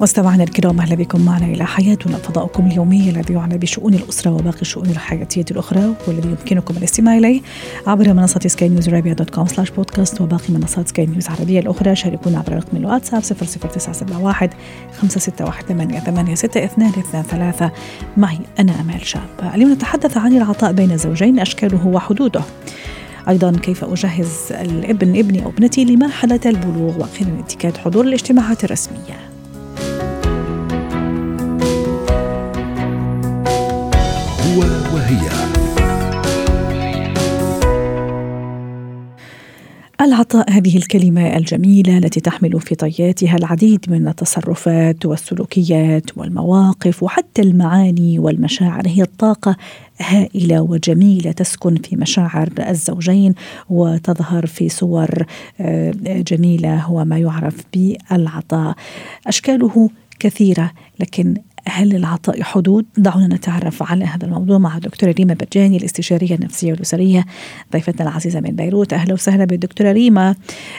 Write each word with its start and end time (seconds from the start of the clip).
مستمعينا 0.00 0.44
الكرام 0.44 0.80
أهلا 0.80 0.94
بكم 0.94 1.24
معنا 1.24 1.46
إلى 1.46 1.66
حياتنا 1.66 2.16
فضاؤكم 2.16 2.66
اليومي 2.66 3.10
الذي 3.10 3.34
يعنى 3.34 3.58
بشؤون 3.58 3.94
الأسرة 3.94 4.30
وباقي 4.30 4.62
الشؤون 4.62 4.86
الحياتية 4.86 5.44
الأخرى 5.50 5.94
والذي 6.06 6.28
يمكنكم 6.28 6.76
الاستماع 6.76 7.18
إليه 7.18 7.40
عبر 7.86 8.12
منصة 8.12 8.40
سكاي 8.46 8.68
نيوز 8.68 8.88
عربيه 8.88 9.12
dot 9.12 9.30
com 9.30 9.46
slash 9.46 9.70
podcast 9.70 10.20
وباقي 10.20 10.54
منصات 10.54 10.88
سكاي 10.88 11.06
نيوز 11.06 11.26
العربية 11.26 11.60
الأخرى. 11.60 11.96
شاركونا 11.96 12.38
عبر 12.38 12.52
رقم 12.52 12.76
الواتساب 12.76 13.22
00971 13.22 14.48
561 15.00 15.66
8862 15.68 17.22
ثلاثة. 17.22 17.72
معي 18.16 18.38
أنا 18.58 18.80
أمال 18.80 19.06
شاب. 19.06 19.52
اليوم 19.54 19.72
نتحدث 19.72 20.16
عن 20.16 20.36
العطاء 20.36 20.72
بين 20.72 20.92
الزوجين 20.92 21.40
أشكاله 21.40 21.86
وحدوده. 21.86 22.42
أيضا 23.28 23.52
كيف 23.52 23.84
أجهز 23.84 24.32
الابن 24.50 25.18
ابني 25.18 25.44
أو 25.44 25.48
ابنتي 25.48 25.84
لمرحلة 25.84 26.40
البلوغ 26.46 27.00
وأخيرا 27.00 27.40
إتيكات 27.40 27.76
حضور 27.76 28.04
الاجتماعات 28.04 28.64
الرسمية؟ 28.64 29.37
وهي 35.08 35.28
العطاء 40.00 40.50
هذه 40.50 40.76
الكلمة 40.76 41.36
الجميلة 41.36 41.98
التي 41.98 42.20
تحمل 42.20 42.60
في 42.60 42.74
طياتها 42.74 43.36
العديد 43.36 43.84
من 43.88 44.08
التصرفات 44.08 45.06
والسلوكيات 45.06 46.18
والمواقف 46.18 47.02
وحتى 47.02 47.42
المعاني 47.42 48.18
والمشاعر. 48.18 48.82
هي 48.86 49.02
الطاقة 49.02 49.56
هائلة 50.00 50.60
وجميلة 50.60 51.32
تسكن 51.32 51.74
في 51.74 51.96
مشاعر 51.96 52.48
الزوجين 52.58 53.34
وتظهر 53.70 54.46
في 54.46 54.68
صور 54.68 55.24
آه، 55.60 55.92
جميلة 56.06 56.80
هو 56.80 57.04
ما 57.04 57.18
يعرف 57.18 57.54
بالعطاء. 57.74 58.74
أشكاله 59.26 59.90
كثيرة 60.18 60.70
لكن 61.00 61.34
هل 61.66 61.88
للعطاء 61.88 62.42
حدود؟ 62.42 62.86
دعونا 62.96 63.26
نتعرف 63.26 63.82
على 63.82 64.04
هذا 64.04 64.26
الموضوع 64.26 64.58
مع 64.58 64.76
الدكتورة 64.76 65.10
ريما 65.10 65.34
برجاني 65.34 65.76
الاستشارية 65.76 66.34
النفسية 66.34 66.72
والأسرية 66.72 67.24
ضيفتنا 67.72 68.08
العزيزة 68.08 68.40
من 68.40 68.50
بيروت. 68.50 68.92
أهلا 68.92 69.14
وسهلا 69.14 69.44
بالدكتورة 69.44 69.92
ريما. 69.92 70.34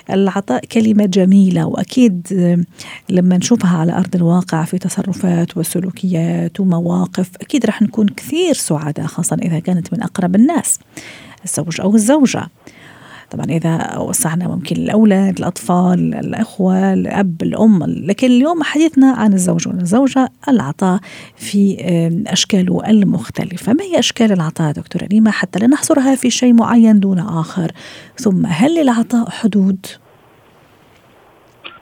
العطاء 0.10 0.66
كلمة 0.66 1.06
جميلة 1.06 1.66
وأكيد 1.66 2.28
لما 3.10 3.38
نشوفها 3.38 3.78
على 3.78 3.94
أرض 3.94 4.16
الواقع 4.16 4.64
في 4.64 4.78
تصرفات 4.78 5.58
وسلوكيات 5.58 6.60
ومواقف 6.60 7.30
أكيد 7.42 7.66
رح 7.66 7.82
نكون 7.82 8.08
كثير 8.08 8.54
سعداء 8.54 9.06
خاصة 9.06 9.38
إذا 9.42 9.60
كانت 9.60 9.94
من 9.94 10.04
أقرب 10.04 10.36
الناس 10.36 10.80
الزوج 11.46 11.82
أو 11.82 11.96
الزوجة. 11.96 12.48
طبعا 13.32 13.46
إذا 13.46 13.98
وسعنا 13.98 14.48
ممكن 14.48 14.76
الأولاد 14.76 15.38
الأطفال 15.38 16.16
الأخوة 16.16 16.94
الأب 16.94 17.44
الأم. 17.44 17.84
لكن 17.84 18.28
اليوم 18.28 18.64
حديثنا 18.64 19.12
عن 19.12 19.34
الزوج 19.34 19.68
والزوجة 19.68 20.30
العطاء 20.48 21.00
في 21.36 21.78
أشكاله 22.28 22.90
المختلفة. 22.90 23.74
ما 23.74 23.84
هي 23.84 24.00
أشكال 24.00 24.32
العطاء 24.32 24.72
دكتورة؟ 24.72 25.06
ريما 25.06 25.32
حتى 25.32 25.60
لا 25.60 25.68
نحصرها 25.68 26.16
في 26.16 26.30
شيء 26.30 26.54
معين 26.54 27.00
دون 27.00 27.20
آخر. 27.20 27.72
ثم 28.18 28.46
هل 28.46 28.82
للعطاء 28.82 29.30
حدود؟ 29.30 29.86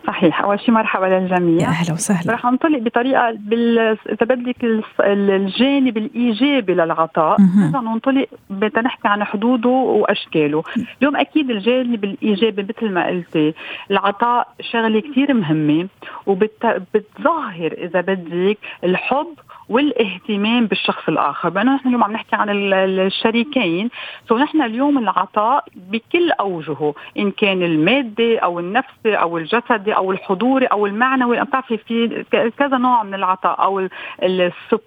صحيح. 0.08 0.42
أول 0.42 0.60
شيء 0.60 0.72
مرحبا 0.72 1.06
للجميع. 1.06 1.62
يا 1.62 1.68
أهلا 1.68 1.94
وسهلا. 1.94 2.34
رح 2.34 2.46
انطلق 2.46 2.80
بطريقة 2.80 3.32
بال... 3.32 3.80
اذا 3.80 4.26
بدك 4.26 4.56
الجانب 5.00 5.98
الإيجابي 5.98 6.74
للعطاء. 6.74 7.38
بدنا 7.40 7.82
ننطلق 7.82 8.28
بدنا 8.50 8.82
نحكي 8.82 9.08
عن 9.08 9.24
حدوده 9.24 9.70
وأشكاله. 9.70 10.64
اليوم 11.02 11.16
أكيد 11.16 11.50
الجانب 11.50 12.04
الإيجابي 12.04 12.64
مثل 12.64 12.92
ما 12.92 13.08
قلتي 13.08 13.54
العطاء 13.92 14.48
شغلة 14.62 15.00
كثير 15.00 15.34
مهمة. 15.34 15.88
وبتظهر 16.26 17.74
إذا 17.78 18.02
بدك 18.02 18.58
الحب 18.84 19.28
والاهتمام 19.70 20.66
بالشخص 20.66 21.10
الآخر. 21.10 21.50
بأنه 21.50 21.76
نحن 21.76 21.88
اليوم 21.88 22.04
عم 22.04 22.12
نحكي 22.12 22.36
عن 22.36 22.50
الشريكين. 22.50 23.90
so 24.30 24.38
نحن 24.38 24.62
اليوم 24.62 24.98
العطاء 24.98 25.66
بكل 25.76 26.32
أوجهه. 26.32 26.94
إن 27.18 27.32
كان 27.32 27.64
المادي 27.64 28.38
أو 28.38 28.60
النفسي 28.60 29.16
أو 29.16 29.38
الجسدي 29.38 29.94
أو 29.94 30.12
الحضوري 30.12 30.66
أو 30.66 30.86
المعنوي. 30.86 31.44
بتعرفي 31.44 31.78
في 31.78 32.26
كذا 32.58 32.78
نوع 32.78 33.04
من 33.04 33.14
العطاء. 33.14 33.64
أو 33.64 33.88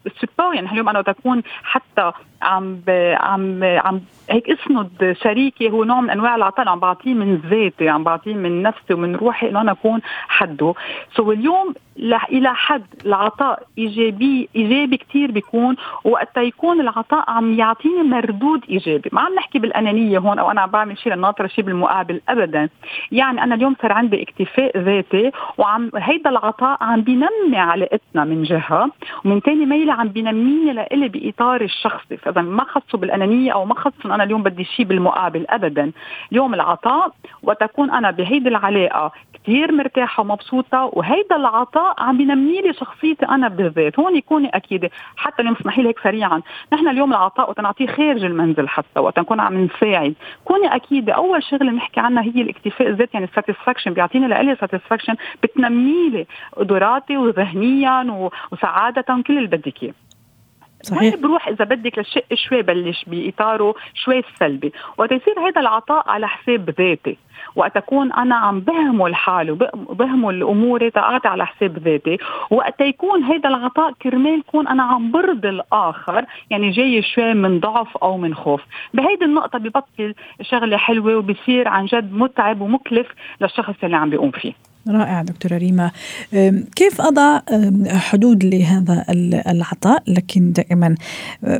ال 0.07 0.13
support 0.13 0.55
يعني 0.55 0.73
اليوم 0.73 0.89
أنا 0.89 1.03
تكون 1.03 1.43
حتى 1.63 2.13
عم 2.43 2.81
عم 3.21 3.65
عم 3.65 4.01
هيك 4.31 4.51
اسند 4.51 5.17
شريكي 5.23 5.71
هو 5.71 5.85
نوع 5.85 6.01
من 6.01 6.11
أنواع 6.11 6.37
العطاء. 6.37 6.69
عم 6.69 6.81
بعطيه 6.81 7.15
من 7.15 7.37
ذاتي 7.51 7.89
عم 7.89 8.05
بعطيه 8.05 8.35
من 8.35 8.63
نفسي 8.63 8.95
ومن 8.95 9.17
روحي 9.17 9.49
إنه 9.49 9.61
أنا 9.61 9.73
أكون 9.73 10.01
حده. 10.29 10.75
سو 11.15 11.33
اليوم 11.33 11.75
إلى 12.33 12.55
حد 12.55 12.85
العطاء 13.07 13.63
إيجابي 13.79 14.49
إيجابي 14.57 14.97
كثير 14.97 15.31
بيكون 15.31 15.77
وقت 16.05 16.37
يكون 16.37 16.81
العطاء 16.81 17.31
عم 17.31 17.59
يعطيني 17.59 18.03
مردود 18.03 18.65
إيجابي. 18.71 19.11
ما 19.13 19.21
عم 19.21 19.35
نحكي 19.35 19.59
بالأنانية 19.59 20.19
هون 20.19 20.39
أو 20.39 20.51
أنا 20.51 20.61
عم 20.61 20.71
بعمل 20.71 20.99
شيء 20.99 21.13
للناطره 21.13 21.47
شيء 21.47 21.65
بالمقابل 21.65 22.21
ابدا. 22.29 22.69
يعني 23.13 23.45
أنا 23.45 23.55
اليوم 23.55 23.77
صار 23.83 23.93
عندي 23.93 24.23
اكتفاء 24.23 24.79
ذاتي 24.79 25.31
وعم 25.59 25.91
هيدا 25.97 26.31
العطاء 26.31 26.79
عم 26.81 27.01
بينمي 27.01 27.57
علاقتنا 27.57 28.25
من 28.25 28.43
جهة 28.43 28.91
ومن 29.25 29.41
ثاني 29.41 29.67
ميلة 29.67 29.93
عم 29.93 30.09
بينميني 30.09 30.73
لإلي 30.73 31.09
بإطار 31.09 31.61
الشخصي. 31.61 32.17
فإذا 32.17 32.43
ما 32.43 32.65
خصه 32.65 32.99
بالأنانية 32.99 33.53
أو 33.53 33.65
ما 33.65 33.75
خصه 33.75 34.15
أنا 34.21 34.27
اليوم 34.27 34.43
بدي 34.43 34.65
شيء 34.65 34.87
بالمقابل 34.87 35.47
ابدا. 35.49 35.93
اليوم 36.33 36.55
العطاء 36.55 37.13
وتكون 37.43 37.91
أنا 37.91 38.11
بهيدي 38.11 38.49
العلاقة 38.49 39.13
كثير 39.35 39.73
مرتاحة 39.73 40.21
ومبسوطة 40.21 40.91
وهيدا 40.93 41.37
العطاء 41.37 41.95
عم 41.99 42.17
بينمي 42.17 42.61
لي 42.61 42.73
شخصيتي 42.73 43.27
أنا 43.27 43.49
بالذات. 43.49 43.99
هون 43.99 44.17
يكون 44.17 44.47
أكيد 44.47 44.91
حتى 45.17 45.43
اليوم 45.43 45.57
اسمحي 45.61 45.83
لي 45.83 45.89
هيك 45.89 45.99
سريعا. 45.99 46.43
نحن 46.73 46.89
اليوم 46.89 47.13
العطاء 47.13 47.51
وقت 47.51 47.64
نعطيه 47.64 47.87
خارج 47.87 48.25
المنزل 48.25 48.69
حتى 48.69 49.01
وقت 49.01 49.19
نكون 49.19 49.41
عم 49.41 49.65
نساعد. 49.65 50.15
كوني 50.45 50.75
أكيد 50.77 51.11
أول 51.11 51.43
شغلة 51.43 51.73
نحكي 51.73 52.01
عنها 52.01 52.23
هي 52.23 52.43
الاكتفاء 52.43 52.89
الذاتي 52.89 53.11
يعني 53.15 53.27
ال 53.27 53.32
satisfaction 53.32 53.93
بيعطيني 53.93 54.29
لإلي 54.29 54.57
satisfaction 54.57 55.15
بتنمي 55.43 56.09
لي 56.09 56.27
قدراتي 56.57 57.17
وذهنيا 57.17 58.31
وسعاده 58.53 59.23
كل 59.27 59.39
اللي 59.39 59.49
بدك 59.49 59.83
إياه. 59.83 59.95
صحيح. 60.83 61.17
بروح 61.17 61.49
إذا 61.49 61.65
بدك 61.65 61.99
للشق 61.99 62.35
شوي 62.35 62.63
بلش 62.63 63.05
بإطاره 63.07 63.75
شوي 63.95 64.23
سلبي 64.39 64.73
وقت 64.99 65.13
يصير 65.13 65.41
هذا 65.41 65.61
العطاء 65.61 66.11
على 66.11 66.29
حساب 66.29 66.71
ذاتي 66.71 67.17
وقت 67.57 67.77
أكون 67.77 68.13
أنا 68.13 68.35
عم 68.35 68.61
بهمل 68.61 69.15
حالي 69.15 69.51
وبهمل 69.51 70.43
أموري 70.43 70.91
تاعتي 70.91 71.29
على 71.29 71.47
حساب 71.47 71.79
ذاتي 71.79 72.19
وقت 72.51 72.81
يكون 72.81 73.23
هذا 73.23 73.49
العطاء 73.49 73.93
كرمال 73.93 74.43
كون 74.43 74.69
أنا 74.69 74.83
عم 74.83 75.11
برضي 75.11 75.49
الآخر 75.49 76.25
يعني 76.51 76.71
جاي 76.71 77.03
شوي 77.03 77.35
من 77.35 77.61
ضعف 77.61 77.97
أو 77.97 78.17
من 78.17 78.35
خوف. 78.35 78.63
بهيدي 78.95 79.25
النقطة 79.25 79.59
ببطل 79.59 80.15
شغلة 80.43 80.77
حلوة 80.77 81.17
وبصير 81.17 81.69
عن 81.69 81.87
جد 81.87 82.13
متعب 82.13 82.61
ومكلف 82.61 83.07
للشخص 83.41 83.75
اللي 83.85 83.97
عم 83.97 84.11
بيقوم 84.11 84.31
فيه. 84.31 84.70
رائع 84.89 85.23
دكتورة 85.23 85.57
ريما. 85.57 85.91
كيف 86.77 87.01
أضع 87.01 87.41
حدود 87.87 88.45
لهذا 88.45 89.05
العطاء؟ 89.51 90.03
لكن 90.07 90.53
دائما 90.53 90.95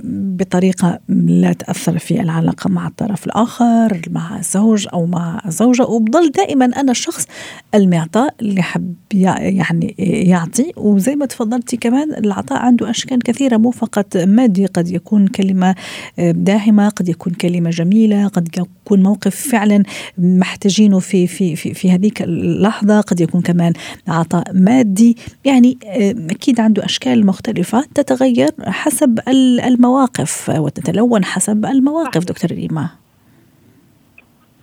بطريقة 0.05 0.99
لا 1.09 1.53
تأثر 1.53 1.99
في 1.99 2.21
العلاقة 2.21 2.71
مع 2.71 2.87
الطرف 2.87 3.27
الآخر 3.27 4.01
مع 4.11 4.39
الزوج 4.39 4.87
أو 4.93 5.07
مع 5.07 5.43
الزوجة 5.47 5.83
وبضل 5.83 6.31
دائما 6.31 6.65
أنا 6.65 6.91
الشخص 6.91 7.27
المعطاء 7.75 8.35
اللي 8.41 8.63
حب 8.63 8.95
يعني 9.13 9.95
يعطي. 9.99 10.73
وزي 10.77 11.17
ما 11.17 11.27
تفضلتي 11.27 11.77
كمان 11.77 12.15
العطاء 12.15 12.59
عنده 12.59 12.91
أشكال 12.91 13.23
كثيرة 13.23 13.57
مو 13.57 13.71
فقط 13.71 14.17
مادي. 14.17 14.67
قد 14.67 14.89
يكون 14.89 15.27
كلمة 15.27 15.75
داهمة 16.19 16.89
قد 16.89 17.09
يكون 17.09 17.33
كلمة 17.33 17.71
جميلة 17.71 18.29
قد 18.29 18.49
يكون 18.59 19.03
موقف 19.03 19.49
فعلا 19.49 19.83
محتاجينه 20.19 20.99
في 20.99 21.27
في 21.27 21.57
في, 21.57 21.75
في 21.75 21.91
هذيك 21.93 22.23
اللحظة. 22.23 23.01
قد 23.11 23.21
يكون 23.21 23.41
كمان 23.41 23.73
عطاء 24.09 24.45
مادي. 24.55 25.17
يعني 25.45 25.79
آه، 25.87 26.15
أكيد 26.31 26.61
عنده 26.61 26.85
أشكال 26.85 27.27
مختلفة 27.27 27.85
تتغير 27.95 28.51
حسب 28.61 29.21
المواقف 29.29 30.49
وتتلون 30.49 31.25
حسب 31.25 31.67
المواقف 31.67 32.25
دكتور 32.25 32.51
ريما 32.51 32.89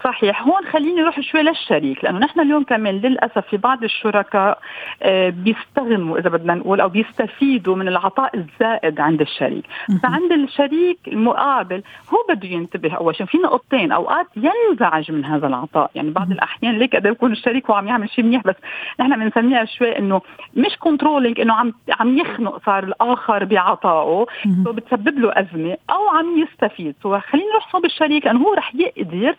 صحيح. 0.08 0.44
هون 0.44 0.66
خليني 0.72 1.02
أروح 1.02 1.20
شوي 1.20 1.42
للشريك 1.42 2.04
لأنه 2.04 2.20
نحن 2.20 2.40
اليوم 2.40 2.64
كمان 2.64 2.96
للأسف 2.96 3.48
في 3.50 3.58
بعض 3.58 3.84
الشركاء 3.84 4.60
آه، 5.04 5.30
بيستغنوا 5.30 6.18
إذا 6.18 6.30
بدنا 6.30 6.56
نقول 6.56 6.82
أو 6.82 6.90
بيستفيدوا 6.90 7.76
من 7.76 7.88
العطاء 7.88 8.32
الزائد 8.38 9.00
عند 9.00 9.22
الشريك. 9.22 9.66
فعند 10.04 10.32
الشريك 10.32 11.00
المقابل 11.08 11.84
هو 12.14 12.18
بده 12.36 12.48
ينتبه 12.48 12.94
أول 12.94 13.16
شيء 13.16 13.26
في 13.26 13.38
نقطتين 13.38 13.92
أوقات 13.92 14.28
ينزعج 14.36 15.12
من 15.12 15.26
هذا 15.26 15.48
العطاء. 15.48 15.92
يعني 15.96 16.10
بعض 16.10 16.32
الأحيان 16.32 16.80
ليك 16.80 16.96
قد 16.96 17.06
يكون 17.06 17.32
الشريك 17.32 17.70
هو 17.70 17.76
عم 17.76 17.88
يعمل 17.88 18.10
شيء 18.10 18.26
منيح 18.26 18.44
بس 18.46 18.56
نحن 19.00 19.20
بنسميها 19.20 19.66
شوي 19.66 19.98
إنه 19.98 20.22
مش 20.56 20.78
كنترولينج 20.80 21.40
إنه 21.40 21.54
عم 21.54 21.74
عم 22.00 22.18
يخنق 22.18 22.66
صار 22.66 22.84
الآخر 22.84 23.44
بعطائه. 23.44 24.26
بتسبب 24.46 25.20
له 25.20 25.32
أزمة 25.40 25.78
أو 25.90 26.10
عم 26.10 26.38
يستفيد. 26.38 26.96
خلينا 27.04 27.50
نروح 27.52 27.72
صوب 27.72 27.86
الشريك 27.86 28.26
لأنه 28.26 28.40
هو 28.40 28.54
رح 28.54 28.76
يقدر 28.76 29.36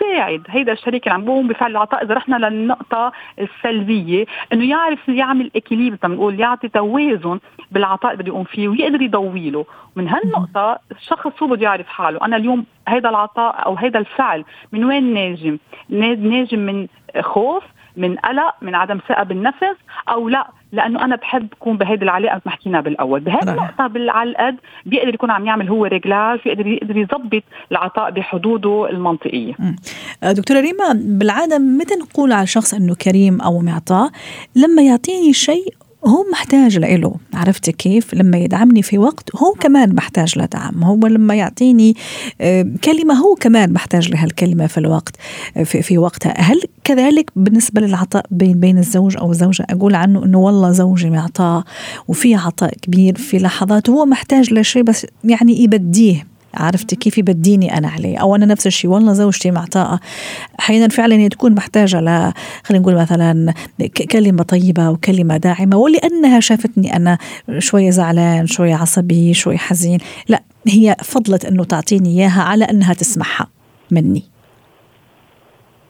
يساعد 0.00 0.42
هيدا 0.48 0.72
الشريك 0.72 1.06
اللي 1.06 1.14
عم 1.14 1.24
بقوم 1.24 1.48
بفعل 1.48 1.70
العطاء 1.70 2.04
إذا 2.04 2.14
رحنا 2.14 2.36
للنقطة 2.36 3.12
السلبية 3.38 4.26
إنه 4.52 4.70
يعرف 4.70 5.08
يعمل 5.08 5.50
اكيليب 5.56 5.98
بنقول 6.02 6.40
يعطي 6.40 6.68
توازن 6.68 7.40
بالعطاء 7.70 8.12
اللي 8.12 8.22
بده 8.22 8.32
يقوم 8.32 8.44
فيه 8.44 8.68
ويقدر 8.68 9.02
يضوي 9.02 9.50
له 9.50 9.66
من 9.96 10.08
هالنقطة 10.08 10.78
الشخص 10.90 11.42
هو 11.42 11.48
بده 11.48 11.62
يعرف 11.62 11.86
حاله. 11.86 12.18
أنا 12.24 12.36
اليوم 12.36 12.64
هيدا 12.88 13.08
العطاء 13.08 13.66
أو 13.66 13.74
هيدا 13.74 13.98
الفعل 13.98 14.44
من 14.72 14.84
وين 14.84 15.14
ناجم؟ 15.14 15.58
ناجم 15.88 16.58
من 16.58 16.86
خوف 17.20 17.64
من 17.96 18.16
قلق 18.16 18.54
من 18.62 18.74
عدم 18.74 19.00
ثقة 19.08 19.22
بالنفس 19.22 19.76
أو 20.08 20.28
لا 20.28 20.46
لأنه 20.72 21.04
أنا 21.04 21.16
بحب 21.16 21.48
اكون 21.52 21.76
بهيدي 21.76 22.04
العلاقة 22.04 22.36
مثل 22.36 22.42
ما 22.46 22.52
حكينا 22.52 22.80
بالأول. 22.80 23.20
بهي 23.20 23.38
النقطة 23.42 23.92
على 24.10 24.30
القد 24.30 24.56
بيقدر 24.86 25.14
يكون 25.14 25.30
عم 25.30 25.46
يعمل 25.46 25.68
هو 25.68 25.84
ريجلاج 25.84 26.40
بيقدر 26.44 26.66
يقدر 26.66 26.96
يظبط 26.96 27.42
العطاء 27.72 28.10
بحدوده 28.10 28.90
المنطقية. 28.90 29.54
آه، 30.22 30.32
دكتورة 30.32 30.60
ريما 30.60 30.92
بالعادة 30.94 31.58
متى 31.58 31.94
نقول 31.94 32.32
على 32.32 32.46
شخص 32.46 32.74
إنه 32.74 32.94
كريم 32.94 33.40
أو 33.40 33.58
معطاء؟ 33.58 34.10
لما 34.56 34.82
يعطيني 34.82 35.32
شيء 35.32 35.74
هو 36.06 36.24
محتاج 36.32 36.78
له 36.78 37.14
عرفت 37.34 37.70
كيف؟ 37.70 38.14
لما 38.14 38.38
يدعمني 38.38 38.82
في 38.82 38.98
وقت 38.98 39.36
هو 39.36 39.52
كمان 39.52 39.94
محتاج 39.94 40.38
لدعم 40.38 40.84
هو 40.84 41.06
لما 41.06 41.34
يعطيني 41.34 41.96
آه، 42.40 42.66
كلمة 42.84 43.14
هو 43.14 43.34
كمان 43.34 43.72
محتاج 43.72 44.10
لهالكلمة 44.10 44.66
في 44.66 44.78
الوقت 44.78 45.16
آه، 45.56 45.62
في, 45.62 45.82
في 45.82 45.98
وقتها. 45.98 46.34
هل 46.40 46.62
كذلك 46.84 47.30
بالنسبة 47.36 47.80
للعطاء 47.80 48.26
بين 48.30 48.60
بين 48.60 48.78
الزوج 48.78 49.16
أو 49.16 49.30
الزوجة؟ 49.30 49.66
أقول 49.70 49.94
عنه 49.94 50.24
أنه 50.24 50.38
والله 50.38 50.72
زوجي 50.72 51.10
معطاء 51.10 51.64
وفي 52.08 52.34
عطاء 52.34 52.74
كبير 52.82 53.16
في 53.16 53.38
لحظات 53.38 53.90
هو 53.90 54.06
محتاج 54.06 54.54
لشيء 54.54 54.82
بس 54.82 55.06
يعني 55.24 55.62
يبديه. 55.62 56.26
عرفتي 56.54 56.96
كيف 56.96 57.18
يبديني 57.18 57.78
أنا 57.78 57.88
عليه. 57.88 58.18
أو 58.18 58.36
أنا 58.36 58.46
نفس 58.46 58.66
الشيء 58.66 58.90
والله 58.90 59.12
زوجتي 59.12 59.50
معطاءة. 59.50 60.00
أحيانا 60.60 60.88
فعلا 60.88 61.14
هي 61.14 61.28
تكون 61.28 61.54
محتاجة 61.54 62.00
ل 62.00 62.32
خلينا 62.64 62.82
نقول 62.82 62.94
مثلا 62.94 63.54
كلمة 64.10 64.42
طيبة 64.42 64.90
وكلمة 64.90 65.36
داعمة 65.36 65.76
ولأنها 65.76 66.40
شافتني 66.40 66.96
أنا 66.96 67.18
شوية 67.58 67.90
زعلان 67.90 68.46
شوية 68.46 68.74
عصبي 68.74 69.34
شوية 69.34 69.56
حزين. 69.56 69.98
لا 70.28 70.42
هي 70.68 70.96
فضلت 71.02 71.44
إنه 71.44 71.64
تعطيني 71.64 72.08
إياها 72.08 72.42
على 72.42 72.64
إنها 72.64 72.94
تسمعها 72.94 73.46
مني. 73.90 74.22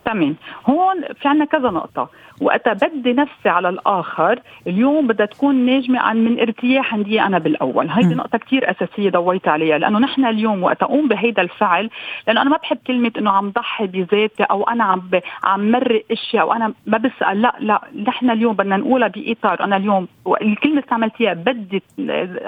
تمام. 0.05 0.37
هون 0.67 0.97
في 1.23 1.29
عنا 1.29 1.45
كذا 1.45 1.71
نقطة. 1.71 2.11
وقت 2.41 2.69
بدي 2.69 3.13
نفسي 3.13 3.49
على 3.49 3.69
الآخر. 3.69 4.41
اليوم 4.67 5.07
بدها 5.07 5.27
تكون 5.27 5.55
ناجمة 5.55 6.01
عن 6.01 6.25
من 6.25 6.41
ارتياح 6.41 6.95
عندي 6.95 7.21
أنا 7.21 7.39
بالأول. 7.39 7.91
هيدي 7.91 8.15
نقطة 8.15 8.39
كتير 8.39 8.71
أساسية 8.71 9.11
ضويت 9.11 9.49
عليها 9.49 9.79
لأنه 9.79 9.99
نحن 9.99 10.25
اليوم 10.25 10.63
وقت 10.63 10.83
أقوم 10.83 11.09
بهيدا 11.09 11.43
الفعل 11.43 11.91
لأنه 12.27 12.43
أنا 12.43 12.51
ما 12.51 12.57
بحب 12.57 12.79
كلمة 12.87 13.13
إنه 13.19 13.31
عم 13.31 13.51
ضحي 13.51 13.87
بذاتي 13.87 14.43
أو 14.43 14.63
أنا 14.63 14.85
عم 14.85 15.01
ب... 15.01 15.21
عم 15.45 15.71
مرق 15.71 16.05
أشياء 16.11 16.49
وأنا 16.49 16.73
ما 16.87 16.99
بسأل. 16.99 17.43
لا 17.43 17.55
لا 17.59 17.81
نحن 18.07 18.31
اليوم 18.31 18.57
بدنا 18.57 18.77
نقولها 18.77 19.09
بإطار. 19.09 19.65
أنا 19.65 19.77
اليوم 19.77 20.09
الكلمة 20.43 20.75
اللي 20.75 20.81
استعملتيها 20.81 21.35
بدي 21.35 21.83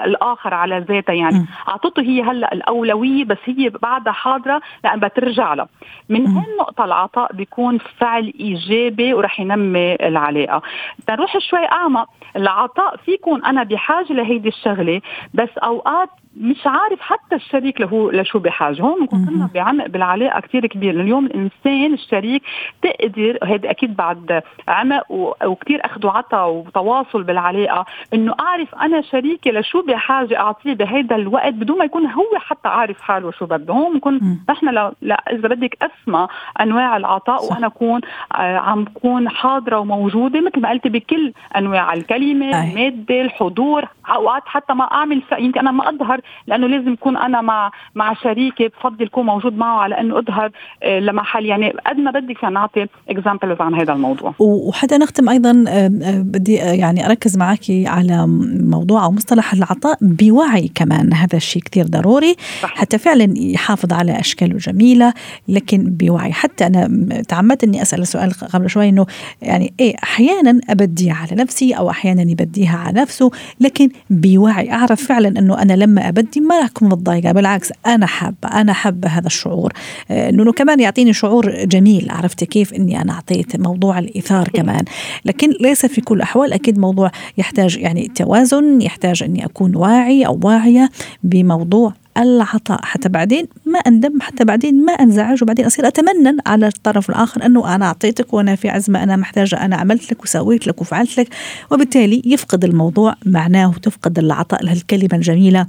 الآخر 0.05 0.53
على 0.53 0.79
ذاتها 0.79 1.13
يعني. 1.13 1.45
أعطته 1.69 2.01
هي 2.01 2.21
هلأ 2.21 2.53
الأولوية 2.53 3.25
بس 3.25 3.37
هي 3.45 3.69
بعدها 3.69 4.13
حاضرة 4.13 4.61
لأن 4.83 4.99
بترجع 4.99 5.53
لها. 5.53 5.67
من 6.09 6.27
هالنقطة 6.27 6.85
العطاء 6.85 7.33
بيكون 7.33 7.77
فعل 7.77 8.33
إيجابي 8.39 9.13
ورح 9.13 9.39
ينمي 9.39 9.82
العلاقة. 10.01 10.61
نروح 11.09 11.37
شوي 11.37 11.65
أعمق. 11.71 12.09
العطاء 12.35 12.97
في 12.97 13.11
يكون 13.11 13.45
أنا 13.45 13.63
بحاجة 13.63 14.13
لهيدي 14.13 14.49
الشغلة 14.49 15.01
بس 15.33 15.49
أوقات 15.57 16.09
مش 16.37 16.67
عارف 16.67 17.01
حتى 17.01 17.35
الشريك 17.35 17.81
له 17.81 18.11
لشو 18.11 18.39
بحاجة. 18.39 18.81
هون 18.81 18.99
بنكون 18.99 19.25
كنا 19.25 19.49
بعمق 19.53 19.87
بالعلاقة 19.87 20.39
كثير 20.39 20.67
كبير. 20.67 21.01
اليوم 21.01 21.25
الإنسان 21.25 21.93
الشريك 21.93 22.43
تقدر 22.81 23.37
هيدا 23.43 23.71
أكيد 23.71 23.95
بعد 23.95 24.43
عمق 24.67 25.03
وكثير 25.45 25.85
أخذ 25.85 26.05
وعطى 26.05 26.37
وتواصل 26.37 27.23
بالعلاقة 27.23 27.85
إنه 28.13 28.35
أعرف 28.39 28.75
أنا 28.75 29.01
شريكي 29.01 29.51
لشو 29.51 29.81
بحاجة 29.81 30.39
أعطيه 30.39 30.73
بهيدا 30.73 31.15
الوقت 31.15 31.53
بدون 31.53 31.77
ما 31.77 31.85
يكون 31.85 32.05
هو 32.05 32.37
حتى 32.37 32.67
عارف 32.67 33.01
حاله 33.01 33.31
شو 33.31 33.45
بده. 33.45 33.73
هون 33.73 33.93
بنكون 33.93 34.37
نحن 34.49 34.69
لا, 35.01 35.23
إذا 35.31 35.47
بدك 35.47 35.77
اسمى 35.83 36.27
أنواع 36.61 36.97
العطاء 36.97 37.37
صح. 37.37 37.55
وأنا 37.55 37.67
أكون 37.67 38.01
آه 38.35 38.57
عم 38.57 38.83
بكون 38.83 39.29
حاضرة 39.29 39.72
وموجودة 39.79 40.41
مثل 40.41 40.59
ما 40.59 40.69
قلت 40.69 40.87
بكل 40.87 41.33
أنواع 41.57 41.93
الكلمة 41.93 42.45
أي. 42.45 42.69
الماده 42.69 43.21
الحضور 43.21 43.85
أوقات 44.09 44.43
حتى 44.45 44.73
ما 44.73 44.83
أعمل 44.83 45.21
يمكن 45.39 45.59
أنا 45.59 45.71
ما 45.71 45.89
أظهر 45.89 46.21
لأنه 46.47 46.67
لازم 46.67 46.93
يكون 46.93 47.17
أنا 47.17 47.41
مع 47.41 47.71
مع 47.95 48.13
شريكي 48.13 48.67
بفضل 48.67 49.05
يكون 49.05 49.25
موجود 49.25 49.57
معه 49.57 49.79
على 49.79 49.99
انه 49.99 50.19
أظهر 50.19 50.51
آه، 50.83 50.99
لمحل 50.99 51.45
يعني 51.45 51.73
قد 51.87 51.97
ما 51.97 52.11
بدك 52.11 52.37
فينا 52.37 52.51
نعطي 52.51 52.87
اكزامبلز 53.09 53.61
عن 53.61 53.75
هذا 53.75 53.93
الموضوع. 53.93 54.33
وحتى 54.39 54.97
نختم 54.97 55.29
أيضا 55.29 55.65
آه، 55.67 55.91
آه، 56.03 56.21
بدي 56.21 56.53
يعني 56.53 57.05
أركز 57.05 57.37
معك 57.37 57.59
على 57.69 58.25
موضوع 58.59 59.05
أو 59.05 59.11
مصطلح 59.11 59.53
العطاء 59.53 59.97
بوعي 60.01 60.71
كمان. 60.75 61.13
هذا 61.13 61.37
الشيء 61.37 61.61
كثير 61.61 61.85
ضروري. 61.85 62.35
صح. 62.61 62.75
حتى 62.75 62.97
فعلا 62.97 63.33
يحافظ 63.37 63.93
على 63.93 64.19
اشكاله 64.19 64.57
جميلة 64.57 65.13
لكن 65.47 65.83
بوعي. 65.87 66.33
حتى 66.33 66.67
أنا 66.67 66.87
تعمدت 67.27 67.63
إني 67.63 67.81
أسأل 67.81 68.07
سؤال 68.07 68.31
قبل 68.53 68.69
شوي 68.69 68.89
إنه 68.89 69.05
يعني 69.41 69.73
إيه 69.79 69.95
أحيانا 70.03 70.59
ابديها 70.69 71.13
على 71.13 71.41
نفسي 71.41 71.73
أو 71.73 71.89
أحيانا 71.89 72.21
يبديها 72.21 72.77
على 72.77 73.01
نفسه 73.01 73.31
لكن 73.59 73.89
بوعي. 74.09 74.71
أعرف 74.71 75.07
فعلا 75.07 75.27
إنه 75.27 75.61
أنا 75.61 75.73
لما 75.73 76.09
أبدي 76.09 76.39
ما 76.41 76.57
راح 76.59 76.65
أكون 76.65 76.89
متضايقة 76.89 77.31
بالعكس 77.31 77.71
أنا 77.85 78.05
حابة 78.05 78.47
أنا 78.53 78.73
حابة 78.73 79.09
هذا 79.09 79.27
الشعور. 79.27 79.73
آه، 80.11 80.29
إنه 80.29 80.51
كمان 80.51 80.79
يعطيني 80.79 81.13
شعور 81.13 81.65
جميل 81.65 82.07
عرفت 82.09 82.43
كيف؟ 82.43 82.73
إني 82.73 83.01
أنا 83.01 83.13
أعطيت 83.13 83.59
موضوع 83.59 83.99
الإيثار 83.99 84.47
كمان. 84.47 84.85
لكن 85.25 85.49
ليس 85.61 85.85
في 85.85 86.01
كل 86.01 86.15
الأحوال 86.17 86.53
أكيد 86.53 86.79
موضوع 86.79 87.11
يحتاج 87.37 87.77
يعني 87.77 88.11
توازن 88.15 88.81
يحتاج 88.81 89.23
إني 89.23 89.45
أكون 89.45 89.75
واعي 89.75 90.25
أو 90.25 90.39
واعية 90.43 90.89
بموضوع 91.23 91.93
العطاء. 92.17 92.79
حتى 92.83 93.09
بعدين 93.09 93.47
ما 93.65 93.79
أندم 93.79 94.21
حتى 94.21 94.45
بعدين 94.45 94.85
ما 94.85 94.93
أنزعج 94.93 95.43
وبعدين 95.43 95.65
أصير 95.65 95.87
أتمنن 95.87 96.37
على 96.47 96.67
الطرف 96.67 97.09
الآخر 97.09 97.45
أنه 97.45 97.75
أنا 97.75 97.85
أعطيتك 97.85 98.33
وأنا 98.33 98.55
في 98.55 98.69
عزمة 98.69 99.03
أنا 99.03 99.15
محتاجة 99.15 99.65
أنا 99.65 99.75
عملت 99.75 100.11
لك 100.11 100.23
وسويت 100.23 100.67
لك 100.67 100.81
وفعلت 100.81 101.19
لك. 101.19 101.27
وبالتالي 101.71 102.21
يفقد 102.25 102.63
الموضوع 102.63 103.15
معناه 103.25 103.69
وتفقد 103.69 104.19
العطاء 104.19 104.63
لهالكلمه 104.63 105.09
الجميلة 105.13 105.67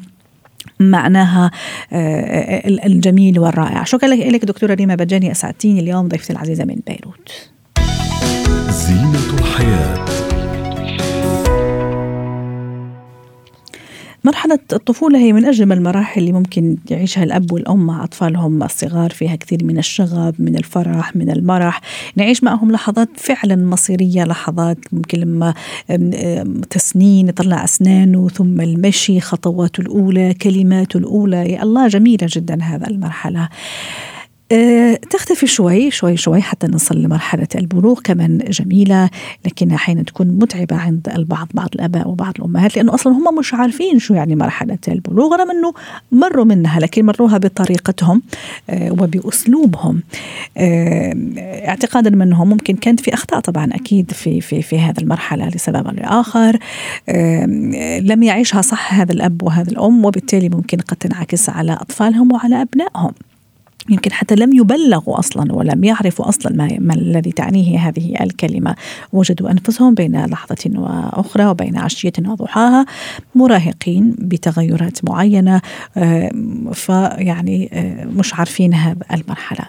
معناها 0.81 1.51
آه، 1.93 2.87
الجميل 2.87 3.39
والرائع. 3.39 3.85
شكرا 3.85 4.09
لك 4.09 4.45
دكتورة 4.45 4.75
ريما 4.75 4.95
بجاني 4.95 5.33
أسعدتيني 5.33 5.81
اليوم 5.81 6.09
ضيفتي 6.09 6.33
العزيزة 6.33 6.65
من 6.65 6.77
بيروت. 6.87 7.51
زينة 8.71 9.39
الحياة. 9.41 10.05
مرحلة 14.25 14.59
الطفولة 14.73 15.19
هي 15.19 15.33
من 15.33 15.45
أجمل 15.45 15.77
المراحل 15.77 16.21
اللي 16.21 16.33
ممكن 16.33 16.77
يعيشها 16.91 17.25
الأب 17.25 17.53
والأم 17.53 17.87
مع 17.87 18.05
أطفالهم 18.05 18.63
الصغار 18.63 19.11
فيها 19.11 19.37
كثير 19.37 19.65
من 19.65 19.79
الشغب 19.79 20.35
من 20.39 20.57
الفرح 20.57 21.17
من 21.17 21.31
المرح. 21.31 21.81
نعيش 22.17 22.45
معهم 22.45 22.73
لحظات 22.73 23.09
فعلا 23.17 23.57
مصيرية 23.57 24.25
لحظات 24.25 24.79
ممكن 24.93 25.19
لما 25.19 25.55
تسنين 26.71 27.29
يطلع 27.29 27.65
أسنانه 27.65 28.29
ثم 28.29 28.61
المشي 28.61 29.21
خطواته 29.21 29.81
الأولى 29.81 30.35
كلماته 30.35 30.99
الأولى. 30.99 31.53
يا 31.53 31.63
الله 31.63 31.89
جميلة 31.89 32.27
جدا 32.31 32.63
هذا 32.63 32.87
المرحلة. 32.87 33.49
تختفي 35.11 35.47
شوي 35.47 35.91
شوي 35.91 36.17
شوي 36.17 36.43
حتى 36.43 36.67
نصل 36.67 37.03
لمرحلة 37.03 37.49
البلوغ 37.55 38.01
كمان 38.01 38.39
جميلة 38.39 39.11
لكن 39.45 39.71
أحيانا 39.71 40.03
تكون 40.03 40.27
متعبة 40.27 40.77
عند 40.77 41.09
البعض 41.17 41.49
بعض 41.55 41.69
الآباء 41.75 42.09
وبعض 42.09 42.35
الأمهات 42.39 42.77
لأنه 42.77 42.95
أصلا 42.95 43.13
هم 43.13 43.39
مش 43.39 43.55
عارفين 43.55 43.99
شو 43.99 44.15
يعني 44.15 44.37
مرحلة 44.37 44.79
البلوغ 44.89 45.35
رغم 45.35 45.51
أنه 45.51 45.75
مروا 46.13 46.45
منها 46.45 46.81
لكن 46.81 47.07
مروها 47.07 47.39
بطريقتهم 47.39 48.23
أه 48.71 48.93
وبأسلوبهم. 48.93 50.03
أه 50.57 51.15
اعتقادا 51.69 52.11
منهم 52.11 52.49
ممكن 52.49 52.77
كانت 52.77 53.01
في 53.01 53.15
أخطاء 53.15 53.41
طبعا 53.41 53.69
أكيد 53.73 54.13
في 54.13 54.41
في 54.41 54.63
في 54.63 54.79
هذه 54.79 54.99
المرحلة 54.99 55.49
لسبب 55.49 55.87
أو 55.87 55.93
لآخر. 55.93 56.59
لم 58.01 58.23
يعيشها 58.23 58.63
صح 58.63 58.95
هذا 58.95 59.13
الأب 59.13 59.43
وهذا 59.43 59.71
الأم 59.71 60.05
وبالتالي 60.05 60.49
ممكن 60.49 60.79
قد 60.79 60.97
تنعكس 60.97 61.51
على 61.51 61.73
أطفالهم 61.73 62.33
وعلى 62.33 62.63
أبنائهم. 62.63 63.13
يمكن 63.91 64.13
حتى 64.13 64.35
لم 64.35 64.53
يبلغوا 64.53 65.19
أصلا 65.19 65.53
ولم 65.53 65.85
يعرفوا 65.85 66.29
أصلا 66.29 66.57
ما, 66.57 66.69
ما 66.81 66.95
الذي 66.95 67.33
تعنيه 67.33 67.79
هذه 67.79 68.15
الكلمة 68.21 68.75
وجدوا 69.13 69.51
أنفسهم 69.51 69.95
بين 69.95 70.27
لحظة 70.27 70.71
وأخرى 70.75 71.47
وبين 71.47 71.77
عشية 71.77 72.13
وضحاها 72.27 72.87
مراهقين 73.35 74.15
بتغيرات 74.19 75.05
معينة 75.05 75.61
فيعني 76.73 77.71
مش 78.17 78.35
عارفين 78.35 78.75
هذه 78.75 78.97
المرحلة. 79.13 79.69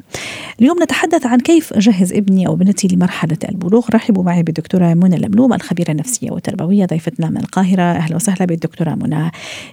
اليوم 0.61 0.83
نتحدث 0.83 1.25
عن 1.25 1.39
كيف 1.39 1.73
اجهز 1.73 2.13
ابني 2.13 2.47
أو 2.47 2.55
بنتي 2.55 2.87
لمرحلة 2.87 3.37
البلوغ 3.49 3.87
رحبوا 3.93 4.23
معي 4.23 4.43
بالدكتورة 4.43 4.93
منى 4.93 5.15
اللملوم 5.15 5.53
الخبيرة 5.53 5.91
النفسية 5.91 6.31
والتربوية 6.31 6.85
ضيفتنا 6.85 7.29
من 7.29 7.37
القاهرة 7.37 7.81
أهلا 7.81 8.15
وسهلا 8.15 8.45
بالدكتورة 8.45 8.95
منى. 8.95 9.31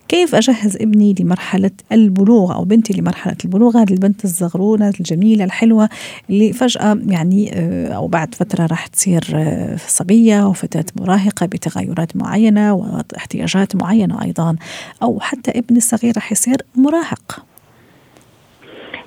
كيف 0.09 0.35
أجهز 0.35 0.77
ابني 0.77 1.15
لمرحلة 1.21 1.71
البلوغ 1.93 2.55
أو 2.55 2.65
بنتي 2.65 2.93
لمرحلة 2.93 3.37
البلوغ 3.45 3.77
هذه 3.77 3.93
البنت 3.93 4.27
الزغرونة 4.33 4.89
الجميلة 4.89 5.45
الحلوة 5.45 5.89
اللي 6.31 6.53
فجأة 6.53 6.99
يعني 7.07 7.51
آه، 7.55 7.93
أو 7.93 8.07
بعد 8.07 8.35
فترة 8.35 8.67
راح 8.67 8.87
تصير 8.87 9.21
آه، 9.35 9.77
صبية 9.77 10.47
وفتاة 10.49 10.85
مراهقة 11.01 11.47
بتغيرات 11.47 12.17
معينة 12.17 12.75
واحتياجات 12.75 13.77
معينة 13.77 14.23
أيضا 14.23 14.57
أو 15.03 15.21
حتى 15.21 15.51
ابن 15.51 15.77
الصغير 15.77 16.13
راح 16.17 16.33
يصير 16.33 16.57
مراهق. 16.77 17.45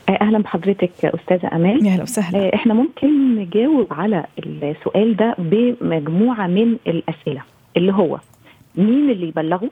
آه، 0.10 0.18
أهلا 0.22 0.40
بحضرتك 0.40 0.92
أستاذة 1.06 1.50
أمال. 1.56 1.88
أهلا 1.88 2.04
وسهلا. 2.04 2.56
إحنا 2.56 2.74
ممكن 2.74 3.36
نجاوب 3.36 3.88
على 3.92 4.26
السؤال 4.40 5.16
ده 5.16 5.36
بمجموعة 5.38 6.48
من 6.48 6.78
الأسئلة 6.88 7.42
اللي 7.78 7.94
هو 7.94 8.20
مين 8.76 9.10
اللي 9.10 9.28
يبلغه؟ 9.28 9.70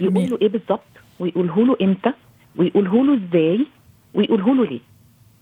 يقول 0.00 0.30
له 0.30 0.38
إيه 0.42 0.48
بالظبط؟ 0.48 0.80
ويقوله 1.18 1.66
له 1.66 1.76
إمتى؟ 1.82 2.12
ويقوله 2.56 3.04
له 3.04 3.14
إزاي؟ 3.14 3.66
ويقوله 4.14 4.54
له 4.54 4.64
ليه 4.66 4.80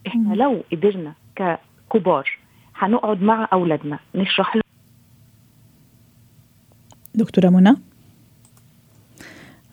إحنا 0.07 0.33
لو 0.33 0.63
قدرنا 0.71 1.13
ككبار 1.35 2.29
هنقعد 2.75 3.21
مع 3.21 3.47
أولادنا 3.53 3.99
نشرح 4.15 4.55
لهم 4.55 4.63
دكتورة 7.15 7.49
منى؟ 7.49 7.75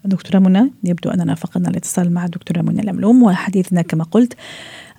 دكتورة 0.04 0.38
منى 0.38 0.70
يبدو 0.84 1.10
أننا 1.10 1.34
فقدنا 1.34 1.68
الاتصال 1.68 2.12
مع 2.12 2.24
الدكتورة 2.24 2.62
منى 2.62 2.80
الأملوم 2.80 3.22
وحديثنا 3.22 3.82
كما 3.82 4.04
قلت 4.04 4.34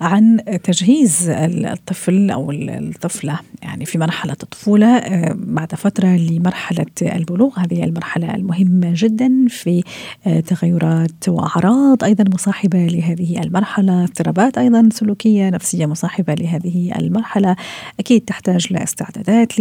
عن 0.01 0.39
تجهيز 0.63 1.29
الطفل 1.29 2.31
أو 2.31 2.51
الطفلة 2.51 3.39
يعني 3.61 3.85
في 3.85 3.97
مرحلة 3.97 4.35
الطفولة 4.43 4.97
آه، 4.97 5.35
بعد 5.37 5.75
فترة 5.75 6.07
لمرحلة 6.07 6.85
البلوغ. 7.01 7.59
هذه 7.59 7.83
المرحلة 7.83 8.35
المهمة 8.35 8.91
جدا 8.95 9.45
في 9.49 9.83
آه، 10.27 10.39
تغيرات 10.39 11.29
وأعراض 11.29 12.03
أيضا 12.03 12.23
مصاحبة 12.33 12.87
لهذه 12.87 13.41
المرحلة 13.41 14.03
اضطرابات 14.03 14.57
أيضا 14.57 14.89
سلوكية 14.93 15.49
نفسية 15.49 15.85
مصاحبة 15.85 16.33
لهذه 16.33 16.91
المرحلة. 16.99 17.55
أكيد 17.99 18.21
تحتاج 18.21 18.73
لاستعدادات 18.73 19.53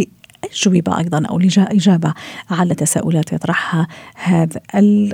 أجوبة 0.43 0.97
أيضا 0.99 1.23
أو 1.29 1.39
إجابة 1.57 2.13
على 2.51 2.75
تساؤلات 2.75 3.33
يطرحها 3.33 3.87
هذا 4.15 4.61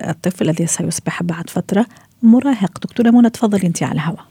الطفل 0.10 0.46
الذي 0.46 0.68
سيصبح 0.68 1.24
بعد 1.24 1.50
فترة 1.50 1.86
مراهق. 2.24 2.80
دكتورة 2.84 3.10
منى 3.10 3.30
تفضلي 3.30 3.68
أنت 3.68 3.84
على 3.84 3.94
الهواء. 3.94 4.26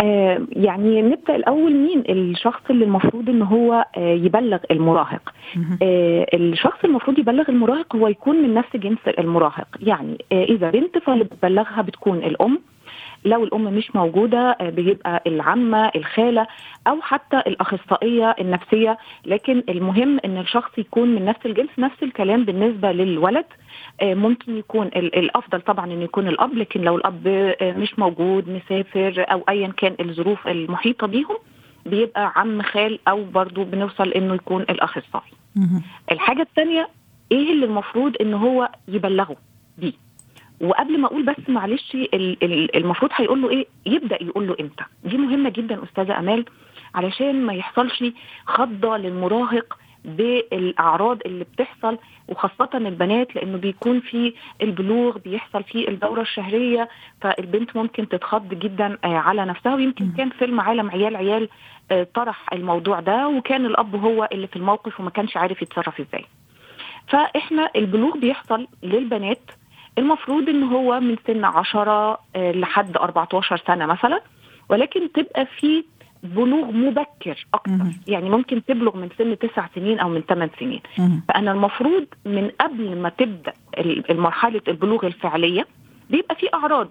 آه 0.00 0.40
يعني 0.50 1.02
نبدأ 1.02 1.36
الأول 1.36 1.76
مين؟ 1.76 2.04
الشخص 2.08 2.60
اللي 2.70 2.84
المفروض 2.84 3.28
إن 3.28 3.42
هو 3.42 3.86
آه 3.96 4.14
يبلغ 4.14 4.58
المراهق. 4.70 5.32
آه 5.82 6.26
الشخص 6.34 6.84
المفروض 6.84 7.18
يبلغ 7.18 7.44
المراهق 7.48 7.96
هو 7.96 8.08
يكون 8.08 8.36
من 8.36 8.54
نفس 8.54 8.76
جنس 8.76 8.98
المراهق. 9.18 9.66
يعني 9.80 10.24
آه 10.32 10.44
إذا 10.44 10.70
بنت 10.70 10.98
فاللي 10.98 11.24
بتبلغها 11.24 11.82
بتكون 11.82 12.18
الأم 12.18 12.58
لو 13.24 13.44
الأم 13.44 13.64
مش 13.64 13.94
موجودة 13.96 14.38
آه، 14.60 14.70
بيبقى 14.70 15.22
العمة 15.26 15.90
الخالة 15.96 16.46
أو 16.86 17.00
حتى 17.00 17.36
الأخصائية 17.36 18.36
النفسية. 18.40 18.98
لكن 19.26 19.62
المهم 19.68 20.18
إن 20.24 20.38
الشخص 20.38 20.78
يكون 20.78 21.08
من 21.14 21.24
نفس 21.24 21.46
الجنس 21.46 21.70
نفس 21.78 22.02
الكلام 22.02 22.44
بالنسبة 22.44 22.92
للولد. 22.92 23.44
آه، 24.00 24.14
ممكن 24.14 24.56
يكون 24.58 24.86
الأفضل 24.96 25.60
طبعا 25.60 25.86
انه 25.92 26.04
يكون 26.04 26.28
الأب 26.28 26.54
لكن 26.54 26.80
لو 26.80 26.96
الأب 26.96 27.26
آه، 27.60 27.72
مش 27.72 27.98
موجود 27.98 28.48
مسافر 28.48 29.24
أو 29.32 29.42
ايا 29.48 29.68
كان 29.76 29.96
الظروف 30.00 30.48
المحيطة 30.48 31.06
بيهم 31.06 31.36
بيبقى 31.86 32.32
عم 32.36 32.62
خال 32.62 32.98
أو 33.08 33.24
برضو 33.24 33.64
بنوصل 33.64 34.08
إنه 34.08 34.34
يكون 34.34 34.62
الأخصائي. 34.62 35.32
الحاجة 36.12 36.42
الثانية 36.42 36.88
إيه 37.32 37.52
اللي 37.52 37.66
المفروض 37.66 38.16
إن 38.20 38.34
هو 38.34 38.68
يبلغه 38.88 39.36
بيه؟ 39.78 39.92
وقبل 40.62 41.00
ما 41.00 41.06
أقول 41.06 41.22
بس 41.24 41.48
معلش 41.48 41.96
المفروض 42.74 43.10
هيقول 43.14 43.42
له 43.42 43.50
إيه؟ 43.50 43.66
يبدأ 43.86 44.22
يقول 44.22 44.46
له 44.46 44.56
إمتى؟ 44.60 44.84
دي 45.04 45.16
مهمة 45.18 45.50
جدا 45.50 45.82
أستاذة 45.84 46.18
أمال 46.18 46.44
علشان 46.94 47.46
ما 47.46 47.54
يحصلش 47.54 48.04
خضة 48.46 48.96
للمراهق 48.96 49.78
بالأعراض 50.04 51.18
اللي 51.26 51.44
بتحصل 51.44 51.98
وخاصة 52.28 52.68
البنات 52.74 53.36
لأنه 53.36 53.58
بيكون 53.58 54.00
في 54.00 54.34
البلوغ 54.62 55.18
بيحصل 55.18 55.62
فيه 55.64 55.88
الدورة 55.88 56.20
الشهرية 56.20 56.88
فالبنت 57.20 57.76
ممكن 57.76 58.08
تتخض 58.08 58.48
جدا 58.54 58.98
آه، 59.04 59.16
على 59.16 59.44
نفسها. 59.44 59.74
ويمكن 59.74 60.12
كان 60.16 60.30
فيلم 60.30 60.60
عالم 60.60 60.90
عيال 60.90 61.16
عيال 61.16 61.48
آه، 61.90 62.06
طرح 62.14 62.52
الموضوع 62.52 63.00
ده 63.00 63.28
وكان 63.28 63.66
الأب 63.66 63.96
هو 63.96 64.28
اللي 64.32 64.46
في 64.46 64.56
الموقف 64.56 65.00
وما 65.00 65.10
كانش 65.10 65.36
عارف 65.36 65.62
يتصرف 65.62 66.00
إزاي. 66.00 66.24
فإحنا 67.08 67.70
البلوغ 67.76 68.18
بيحصل 68.18 68.66
للبنات 68.82 69.50
المفروض 69.98 70.48
إن 70.48 70.62
هو 70.62 71.00
من 71.00 71.16
سن 71.26 71.44
10 71.44 72.18
آه، 72.36 72.52
لحد 72.52 72.96
14 72.96 73.56
سنة 73.66 73.86
مثلا 73.86 74.20
ولكن 74.68 75.12
تبقى 75.12 75.46
في 75.46 75.84
بلوغ 76.22 76.70
مبكر 76.70 77.46
أكثر 77.54 77.72
يعني 78.08 78.30
ممكن 78.30 78.64
تبلغ 78.64 78.96
من 78.96 79.08
سن 79.18 79.38
تسع 79.38 79.66
سنين 79.74 79.98
أو 80.00 80.08
من 80.08 80.20
ثمان 80.20 80.50
سنين. 80.60 80.80
فأنا 81.28 81.52
المفروض 81.52 82.06
من 82.26 82.50
قبل 82.60 82.96
ما 82.96 83.08
تبدأ 83.08 83.52
مرحلة 84.10 84.60
البلوغ 84.68 85.06
الفعلية 85.06 85.66
بيبقى 86.10 86.34
في 86.34 86.46
أعراض 86.54 86.88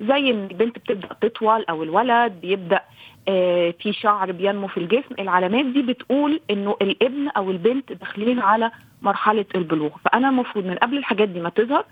زي 0.00 0.30
إن 0.30 0.44
البنت 0.50 0.78
بتبدأ 0.78 1.08
تطول 1.20 1.64
أو 1.70 1.82
الولد 1.82 2.32
بيبدأ 2.42 2.80
آه 3.28 3.74
في 3.80 3.92
شعر 3.92 4.32
بينمو 4.32 4.66
في 4.68 4.76
الجسم. 4.76 5.14
العلامات 5.18 5.66
دي 5.66 5.82
بتقول 5.82 6.40
إنه 6.50 6.76
الابن 6.82 7.28
أو 7.28 7.50
البنت 7.50 7.92
داخلين 7.92 8.38
على 8.38 8.70
مرحلة 9.02 9.44
البلوغ. 9.54 9.90
فأنا 10.04 10.28
المفروض 10.28 10.64
من 10.66 10.74
قبل 10.74 10.96
الحاجات 10.98 11.28
دي 11.28 11.40
ما 11.40 11.48
تظهر 11.48 11.84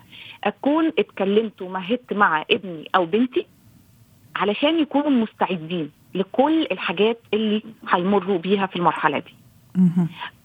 أكون 0.45 0.93
اتكلمت 0.99 1.63
ومهدت 1.63 2.13
مع 2.13 2.45
ابني 2.51 2.89
أو 2.95 3.05
بنتي 3.07 3.47
علشان 4.37 4.79
يكونوا 4.81 5.11
مستعدين 5.11 5.91
لكل 6.15 6.67
الحاجات 6.73 7.21
اللي 7.35 7.63
هيمروا 7.89 8.39
بيها 8.39 8.67
في 8.67 8.77
المرحلة 8.77 9.19
دي. 9.19 9.35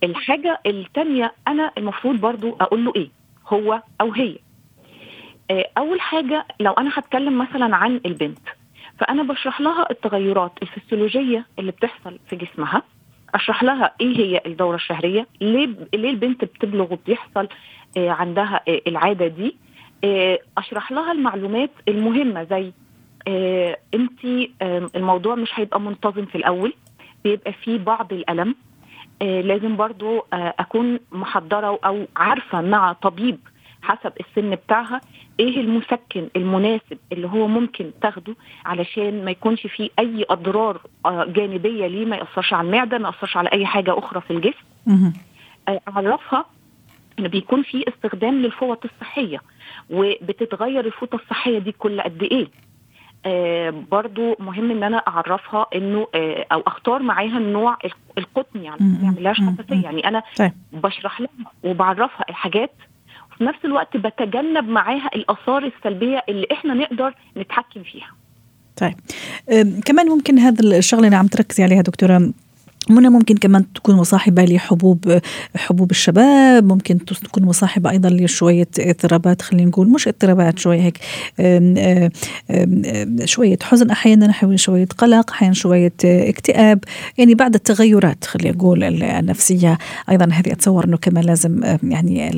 الحاجة 0.04 0.60
الثانية 0.66 1.34
أنا 1.48 1.72
المفروض 1.78 2.16
برضو 2.22 2.58
أقول 2.62 2.86
له 2.86 2.94
إيه؟ 2.96 3.10
هو 3.48 3.82
أو 4.02 4.12
هي. 4.12 4.38
آه، 5.52 5.70
أول 5.78 6.02
حاجة 6.02 6.46
لو 6.60 6.72
أنا 6.74 6.92
هتكلم 6.94 7.38
مثلا 7.38 7.76
عن 7.76 8.02
البنت 8.06 8.40
فأنا 9.00 9.24
بشرح 9.24 9.62
لها 9.62 9.92
التغيرات 9.92 10.52
الفسيولوجية 10.62 11.46
اللي 11.60 11.72
بتحصل 11.72 12.20
في 12.30 12.36
جسمها. 12.36 12.82
أشرح 13.36 13.64
لها 13.64 13.92
إيه 14.02 14.18
هي 14.18 14.42
الدورة 14.46 14.76
الشهرية 14.76 15.28
ليه 15.42 15.70
ليه 15.94 16.10
البنت 16.10 16.44
بتبلغ 16.46 16.94
وبيحصل 16.94 17.48
آه، 17.98 18.10
عندها 18.10 18.62
آه، 18.70 18.82
العادة 18.88 19.28
دي؟ 19.28 19.56
أشرح 20.58 20.92
لها 20.92 21.12
المعلومات 21.12 21.70
المهمة 21.88 22.44
زي 22.44 22.72
انت 23.94 24.20
الموضوع 24.96 25.36
مش 25.36 25.50
هيبقى 25.56 25.82
منتظم 25.82 26.26
في 26.26 26.36
الأول 26.36 26.74
بيبقى 27.24 27.54
فيه 27.54 27.78
بعض 27.78 28.14
الألم 28.14 28.56
لازم 29.22 29.76
برضو 29.76 30.26
أكون 30.34 31.00
محضرة 31.12 31.80
أو 31.86 32.08
عارفة 32.16 32.62
مع 32.62 32.94
طبيب 32.94 33.40
حسب 33.82 34.12
السن 34.20 34.56
بتاعها 34.56 35.02
إيه 35.40 35.60
المسكن 35.62 36.28
المناسب 36.36 36.98
اللي 37.12 37.28
هو 37.28 37.48
ممكن 37.48 37.92
تاخده 38.02 38.36
علشان 38.66 39.26
ما 39.26 39.32
يكونش 39.32 39.68
فيه 39.68 39.90
أي 40.00 40.26
أضرار 40.30 40.82
آه، 41.06 41.26
جانبية 41.26 41.88
ليه 41.88 42.06
ما 42.06 42.16
يأثرش 42.16 42.54
على 42.54 42.68
المعدة 42.68 42.98
ما 42.98 43.08
يأثرش 43.10 43.38
على 43.38 43.50
أي 43.54 43.66
حاجة 43.66 44.00
أخرى 44.00 44.22
في 44.22 44.32
الجسم. 44.34 44.64
آه، 45.68 45.82
أعرفها 45.88 46.46
إن 47.20 47.28
بيكون 47.28 47.64
في 47.64 47.86
استخدام 47.88 48.42
للفوط 48.42 48.86
الصحية 48.86 49.42
وبتتغير 49.90 50.86
الفوطة 50.86 51.16
الصحية 51.16 51.60
دي 51.60 51.72
كل 51.72 52.02
قد 52.02 52.24
إيه. 52.24 52.48
آه 53.26 53.70
برضو 53.92 54.36
مهم 54.40 54.72
إن 54.72 54.84
أنا 54.84 54.98
أعرفها 54.98 55.66
إنه 55.76 56.08
آه 56.16 56.46
أو 56.52 56.64
أختار 56.68 57.02
معاها 57.02 57.38
النوع 57.38 57.78
القطني 58.18 58.64
يعني 58.66 58.78
ما 58.82 59.00
يعملهاش 59.04 59.38
حساسية. 59.42 59.84
يعني 59.84 60.08
أنا 60.08 60.24
طيب. 60.38 60.52
بشرح 60.74 61.22
لها 61.22 61.30
وبعرفها 61.64 62.26
الحاجات 62.30 62.72
وفي 63.40 63.46
نفس 63.46 63.66
الوقت 63.66 63.98
بتجنب 63.98 64.70
معاها 64.70 65.10
الآثار 65.16 65.66
السلبية 65.66 66.24
اللي 66.30 66.48
إحنا 66.52 66.74
نقدر 66.74 67.14
نتحكم 67.38 67.84
فيها. 67.84 68.12
طيب. 68.78 68.96
كمان 69.86 70.08
ممكن 70.08 70.40
هذا 70.40 70.78
الشغلة 70.78 71.06
اللي 71.06 71.16
عم 71.16 71.28
تركزي 71.28 71.64
عليها 71.64 71.82
دكتورة 71.82 72.32
منى 72.90 73.10
ممكن 73.10 73.38
كمان 73.38 73.74
تكون 73.74 73.96
مصاحبة 73.96 74.46
لحبوب 74.46 75.20
حبوب 75.56 75.92
الشباب 75.92 76.66
ممكن 76.66 77.06
تكون 77.06 77.44
مصاحبة 77.44 77.90
أيضا 77.90 78.10
لشوية 78.10 78.68
اضطرابات 78.80 79.42
خلينا 79.42 79.70
نقول 79.70 79.90
مش 79.90 80.08
اضطرابات 80.08 80.60
شوية 80.60 80.82
هيك 80.82 81.00
شوية 83.26 83.58
حزن 83.64 83.90
أحيانا 83.90 84.56
شوية 84.56 84.88
قلق 84.98 85.32
أحيانا 85.32 85.54
شوية 85.54 85.94
اكتئاب 86.04 86.84
يعني 87.18 87.36
بعد 87.36 87.56
التغيرات 87.56 88.26
خلينا 88.26 88.56
نقول 88.56 88.84
النفسية. 89.04 89.78
أيضا 90.10 90.26
هذه 90.34 90.52
أتصور 90.52 90.86
أنه 90.86 90.98
كمان 90.98 91.24
لازم 91.24 91.78
يعني 91.84 92.30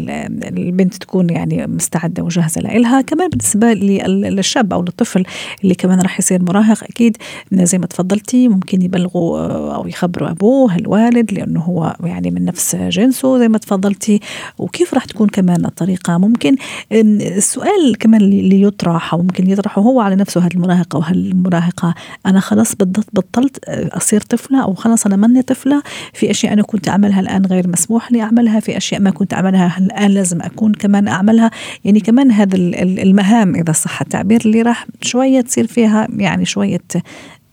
البنت 0.43 0.95
تكون 0.95 1.29
يعني 1.29 1.67
مستعدة 1.67 2.23
وجاهزة 2.23 2.61
لها 2.61 3.01
كمان 3.01 3.29
بالنسبة 3.29 3.73
للشاب 3.73 4.73
أو 4.73 4.81
للطفل 4.81 5.23
اللي 5.63 5.75
كمان 5.75 6.01
راح 6.01 6.19
يصير 6.19 6.43
مراهق 6.43 6.83
أكيد 6.83 7.17
زي 7.51 7.77
ما 7.77 7.85
تفضلتي 7.85 8.47
ممكن 8.47 8.81
يبلغوا 8.81 9.39
أو 9.75 9.87
يخبروا 9.87 10.30
أبوه 10.31 10.75
الوالد 10.75 11.33
لأنه 11.33 11.59
هو 11.59 11.95
يعني 12.03 12.31
من 12.31 12.45
نفس 12.45 12.75
جنسه 12.75 13.37
زي 13.39 13.47
ما 13.47 13.57
تفضلتي. 13.57 14.19
وكيف 14.57 14.93
راح 14.93 15.05
تكون 15.05 15.27
كمان 15.27 15.65
الطريقة؟ 15.65 16.17
ممكن 16.17 16.55
السؤال 16.91 17.97
كمان 17.99 18.21
اللي 18.21 18.61
يطرح 18.61 19.13
أو 19.13 19.21
ممكن 19.21 19.49
يطرحه 19.49 19.81
هو 19.81 20.01
على 20.01 20.15
نفسه 20.15 20.41
هذا 20.41 20.49
المراهق 20.55 20.95
أو 20.95 21.01
هالمراهقة 21.01 21.95
أنا 22.25 22.39
خلاص 22.39 22.75
بطلت 23.13 23.69
أصير 23.69 24.21
طفلة 24.21 24.63
أو 24.63 24.73
خلاص 24.73 25.05
أنا 25.05 25.15
ماني 25.15 25.41
طفلة. 25.41 25.81
في 26.13 26.31
أشياء 26.31 26.53
أنا 26.53 26.63
كنت 26.63 26.89
أعملها 26.89 27.19
الآن 27.19 27.45
غير 27.45 27.67
مسموح 27.67 28.11
لي 28.11 28.21
أعملها. 28.21 28.59
في 28.59 28.77
أشياء 28.77 29.01
ما 29.01 29.09
كنت 29.09 29.33
أعملها 29.33 29.77
الآن 29.77 30.11
لازم 30.11 30.41
أكون 30.41 30.73
كمان 30.73 31.07
أعملها. 31.07 31.51
يعني 31.85 31.99
كمان 31.99 32.31
هذا 32.31 32.57
المهام 32.81 33.55
إذا 33.55 33.71
صح 33.71 34.01
التعبير 34.01 34.41
اللي 34.45 34.61
راح 34.61 34.87
شوية 35.01 35.41
تصير 35.41 35.67
فيها 35.67 36.07
يعني 36.17 36.45
شوية 36.45 36.81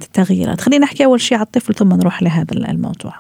التغييرات 0.01 0.61
خلينا 0.61 0.85
نحكي 0.85 1.05
أول 1.05 1.21
شيء 1.21 1.39
على 1.39 1.47
الطفل 1.47 1.75
ثم 1.75 1.89
نروح 1.89 2.23
لهذا 2.23 2.71
الموضوع. 2.71 3.15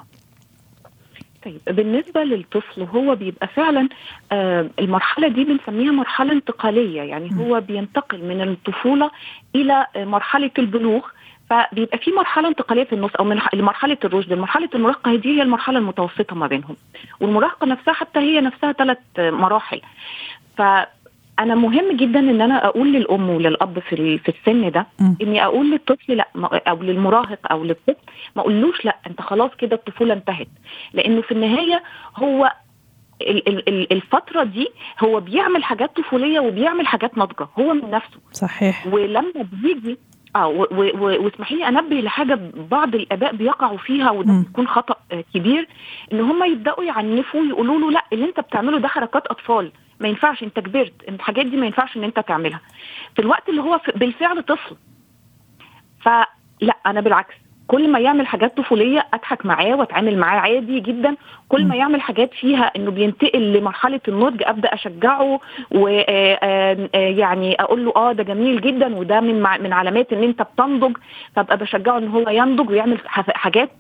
طيب 1.44 1.60
بالنسبة 1.66 2.24
للطفل 2.24 2.82
هو 2.82 3.14
بيبقى 3.14 3.48
فعلا 3.48 3.88
آه 4.32 4.70
المرحلة 4.78 5.28
دي 5.28 5.44
بنسميها 5.44 5.92
مرحلة 5.92 6.32
انتقالية 6.32 7.02
يعني 7.02 7.30
هو 7.38 7.60
بينتقل 7.60 8.24
من 8.24 8.42
الطفولة 8.42 9.10
إلى 9.54 9.86
مرحلة 9.96 10.50
البلوغ 10.58 11.00
فبيبقى 11.50 11.98
في 11.98 12.10
مرحلة 12.10 12.48
انتقالية 12.48 12.84
في 12.84 12.92
النص 12.92 13.10
أو 13.18 13.24
من 13.24 13.38
مرحلة 13.54 13.96
الرشد، 14.04 14.32
مرحلة 14.32 14.68
المراهقة 14.74 15.16
دي 15.16 15.28
هي 15.38 15.42
المرحلة 15.42 15.78
المتوسطة 15.78 16.36
ما 16.36 16.46
بينهم، 16.46 16.76
والمراهقة 17.20 17.66
نفسها 17.66 17.94
حتى 17.94 18.18
هي 18.18 18.40
نفسها 18.40 18.72
ثلاث 18.72 18.98
مراحل. 19.18 19.80
ف 20.58 20.62
أنا 21.38 21.54
مهم 21.54 21.96
جدا 21.96 22.18
إن 22.20 22.40
أنا 22.40 22.66
أقول 22.66 22.92
للأم 22.92 23.30
وللأب 23.30 23.78
في 23.78 24.18
في 24.18 24.28
السن 24.28 24.70
ده 24.70 24.86
م. 25.00 25.14
إني 25.22 25.44
أقول 25.44 25.70
للطفل 25.70 26.16
لأ 26.16 26.28
أو 26.68 26.82
للمراهق 26.82 27.38
أو 27.50 27.64
للطفل 27.64 27.96
ما 28.36 28.42
أقولوش 28.42 28.84
لأ 28.84 28.96
أنت 29.06 29.20
خلاص 29.20 29.50
كده 29.58 29.76
الطفولة 29.76 30.14
انتهت. 30.14 30.48
لأنه 30.92 31.22
في 31.22 31.32
النهاية 31.32 31.82
هو 32.16 32.52
الفترة 33.92 34.44
دي 34.44 34.68
هو 35.04 35.20
بيعمل 35.20 35.64
حاجات 35.64 35.96
طفولية 35.96 36.40
وبيعمل 36.40 36.86
حاجات 36.86 37.18
ناضجة 37.18 37.48
هو 37.58 37.74
من 37.74 37.90
نفسه. 37.90 38.18
صحيح. 38.32 38.86
ولما 38.86 39.46
بيجي 39.52 39.98
آه 40.36 40.46
واسمحي 40.48 41.54
لي 41.56 41.68
أنبه 41.68 41.96
لحاجة 42.00 42.38
بعض 42.70 42.94
الآباء 42.94 43.34
بيقعوا 43.36 43.78
فيها 43.78 44.10
وده 44.10 44.32
بيكون 44.46 44.68
خطأ 44.68 44.94
كبير 45.34 45.68
إن 46.12 46.20
هم 46.20 46.44
يبدأوا 46.52 46.84
يعنفوا 46.84 47.44
يقولوا 47.44 47.78
له 47.78 47.90
لأ 47.90 48.04
اللي 48.12 48.24
أنت 48.24 48.40
بتعمله 48.40 48.78
ده 48.78 48.88
حركات 48.88 49.26
أطفال. 49.26 49.72
ما 50.00 50.08
ينفعش 50.08 50.42
انت 50.42 50.60
كبرت 50.60 50.94
الحاجات 51.08 51.46
دي 51.46 51.56
ما 51.56 51.66
ينفعش 51.66 51.96
ان 51.96 52.04
انت 52.04 52.20
تعملها. 52.20 52.60
في 53.14 53.22
الوقت 53.22 53.48
اللي 53.48 53.62
هو 53.62 53.80
بالفعل 53.94 54.42
طفل. 54.42 54.76
فلا 56.00 56.76
أنا 56.86 57.00
بالعكس. 57.00 57.34
كل 57.68 57.88
ما 57.92 57.98
يعمل 57.98 58.26
حاجات 58.26 58.56
طفولية 58.56 59.06
أضحك 59.14 59.46
معاه 59.46 59.74
وأتعامل 59.76 60.18
معاه 60.18 60.40
عادي 60.40 60.80
جدا. 60.80 61.16
كل 61.48 61.64
ما 61.64 61.76
يعمل 61.76 62.00
حاجات 62.00 62.30
فيها 62.40 62.62
إنه 62.76 62.90
بينتقل 62.90 63.52
لمرحلة 63.52 64.00
النضج 64.08 64.42
أبدأ 64.42 64.74
أشجعه 64.74 65.40
ويعني 65.70 67.60
أقول 67.60 67.84
له 67.84 67.92
آه 67.96 68.12
ده 68.12 68.22
جميل 68.22 68.60
جدا 68.60 68.96
وده 68.96 69.20
من 69.20 69.34
من 69.62 69.72
علامات 69.72 70.12
إن 70.12 70.22
أنت 70.22 70.42
بتنضج. 70.42 70.96
فأبقى 71.36 71.56
بشجعه 71.56 71.98
إن 71.98 72.08
هو 72.08 72.28
ينضج 72.30 72.70
ويعمل 72.70 72.98
حاجات 73.28 73.70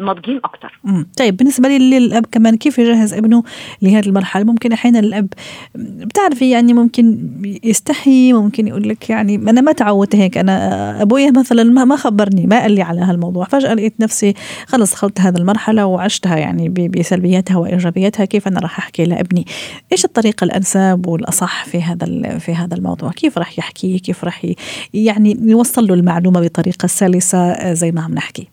ناضجين 0.00 0.40
أكتر. 0.44 0.80
طيب 1.18 1.36
بالنسبة 1.36 1.68
لي 1.68 1.98
للأب 1.98 2.26
كمان 2.32 2.56
كيف 2.56 2.78
يجهز 2.78 3.14
ابنه 3.14 3.42
لهذه 3.82 4.06
المرحلة؟ 4.06 4.44
ممكن 4.44 4.72
أحيانا 4.72 4.98
الأب 4.98 5.28
بتعرفي 5.74 6.50
يعني 6.50 6.72
ممكن 6.74 7.18
يستحي 7.64 8.32
ممكن 8.32 8.66
يقول 8.66 8.88
لك 8.88 9.10
يعني 9.10 9.34
أنا 9.36 9.60
ما 9.60 9.72
تعودت 9.72 10.16
هيك 10.16 10.38
أنا 10.38 11.02
أبويا 11.02 11.30
مثلا 11.30 11.84
ما 11.84 11.96
خبرني 11.96 12.46
ما 12.46 12.60
قال 12.60 12.72
لي 12.72 12.82
على 12.82 13.00
هالموضوع. 13.00 13.23
فجأة 13.32 13.74
لقيت 13.74 14.00
نفسي 14.00 14.34
خلص 14.66 14.92
دخلت 14.92 15.20
هذه 15.20 15.36
المرحلة 15.36 15.86
وعشتها 15.86 16.36
يعني 16.36 16.68
بسلبياتها 16.68 17.56
وإيجابياتها 17.56 18.24
كيف 18.24 18.48
أنا 18.48 18.60
راح 18.60 18.78
أحكي 18.78 19.04
لأبني؟ 19.04 19.44
إيش 19.92 20.04
الطريقة 20.04 20.44
الأنسب 20.44 21.06
والأصح 21.06 21.64
في 21.64 21.82
هذا 21.82 22.38
في 22.38 22.54
هذا 22.54 22.76
الموضوع؟ 22.76 23.10
كيف 23.10 23.38
راح 23.38 23.58
يحكي؟ 23.58 23.98
كيف 23.98 24.24
راح 24.24 24.46
يعني 24.94 25.36
يوصل 25.42 25.86
له 25.86 25.94
المعلومة 25.94 26.40
بطريقة 26.40 26.86
سلسة 26.86 27.72
زي 27.72 27.92
ما 27.92 28.02
عم 28.02 28.14
نحكي؟ 28.14 28.48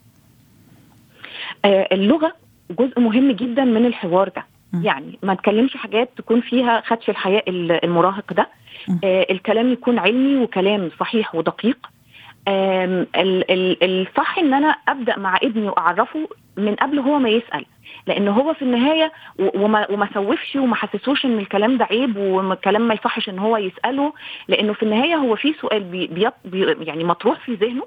اللغة 1.65 2.33
جزء 2.79 2.99
مهم 2.99 3.31
جدا 3.31 3.63
من 3.63 3.85
الحوار 3.85 4.29
ده. 4.29 4.45
يعني 4.83 5.19
ما 5.23 5.33
نتكلمش 5.33 5.77
حاجات 5.77 6.09
تكون 6.17 6.41
فيها 6.41 6.83
خدش 6.85 7.09
الحياء 7.09 7.43
المراهق 7.83 8.33
ده. 8.33 8.47
آه 9.03 9.27
الكلام 9.31 9.71
يكون 9.73 9.99
علمي 9.99 10.43
وكلام 10.43 10.91
صحيح 10.99 11.35
ودقيق. 11.35 11.77
الصح 13.83 14.37
إن 14.37 14.53
أنا 14.53 14.75
أبدأ 14.87 15.19
مع 15.19 15.37
ابني 15.43 15.67
وأعرفه 15.69 16.27
من 16.57 16.75
قبل 16.75 16.99
هو 16.99 17.19
ما 17.19 17.29
يسأل. 17.29 17.65
لأن 18.07 18.27
هو 18.27 18.53
في 18.53 18.61
النهاية 18.61 19.11
وما 19.39 19.91
وما 19.91 20.07
سوفش 20.13 20.55
وما 20.55 20.75
حسسوش 20.75 21.25
إن 21.25 21.39
الكلام 21.39 21.77
ده 21.77 21.85
عيب 21.85 22.17
والكلام 22.17 22.87
ما 22.87 22.93
يصحش 22.93 23.29
إن 23.29 23.39
هو 23.39 23.57
يسأله. 23.57 24.13
لأنه 24.47 24.73
في 24.73 24.83
النهاية 24.83 25.15
هو 25.15 25.35
في 25.35 25.53
سؤال 25.53 25.83
بي 25.83 26.07
بي 26.45 26.85
يعني 26.85 27.03
مطروح 27.03 27.39
في 27.39 27.53
ذهنه. 27.53 27.83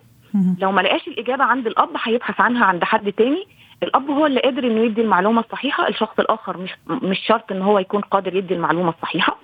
لو 0.61 0.73
ما 0.73 0.81
لقاش 0.81 1.09
الإجابة 1.09 1.45
عند 1.45 1.67
الأب 1.67 1.91
هيبحث 2.03 2.41
عنها 2.41 2.65
عند 2.65 2.85
حد 2.85 3.13
تاني. 3.13 3.47
الأب 3.83 4.11
هو 4.11 4.27
اللي 4.27 4.41
قادر 4.41 4.65
إنه 4.65 4.81
يدي 4.81 5.01
المعلومة 5.01 5.41
الصحيحة. 5.41 5.89
الشخص 5.89 6.19
الآخر 6.21 6.57
مش 6.57 6.71
مش 6.89 7.19
شرط 7.27 7.53
إن 7.53 7.63
هو 7.63 7.79
يكون 7.79 8.01
قادر 8.01 8.37
يدي 8.37 8.55
المعلومة 8.55 8.89
الصحيحة. 8.89 9.37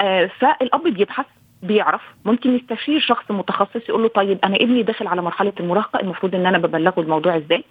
آه 0.00 0.30
فالأب 0.38 0.82
بيبحث 0.82 1.26
بيعرف 1.62 2.02
ممكن 2.24 2.56
يستشير 2.56 3.00
شخص 3.00 3.30
متخصص 3.30 3.88
يقول 3.88 4.02
له 4.02 4.08
طيب 4.08 4.38
أنا 4.44 4.56
ابني 4.56 4.82
داخل 4.82 5.06
على 5.06 5.22
مرحلة 5.22 5.52
المراهقة 5.60 6.00
المفروض 6.00 6.34
إن 6.34 6.46
أنا 6.46 6.58
ببلغه 6.58 7.00
الموضوع 7.00 7.36
إزاي؟ 7.36 7.64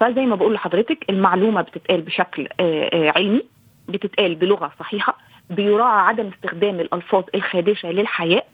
فزي 0.00 0.26
ما 0.26 0.36
بقول 0.36 0.54
لحضرتك 0.54 1.04
المعلومة 1.10 1.62
بتتقال 1.62 2.00
بشكل 2.02 2.48
علمي 3.16 3.42
بتتقال 3.88 4.34
بلغة 4.34 4.72
صحيحة 4.78 5.18
بيراعى 5.50 6.00
عدم 6.06 6.30
استخدام 6.34 6.80
الألفاظ 6.80 7.24
الخادشة 7.34 7.90
للحياء 7.90 8.46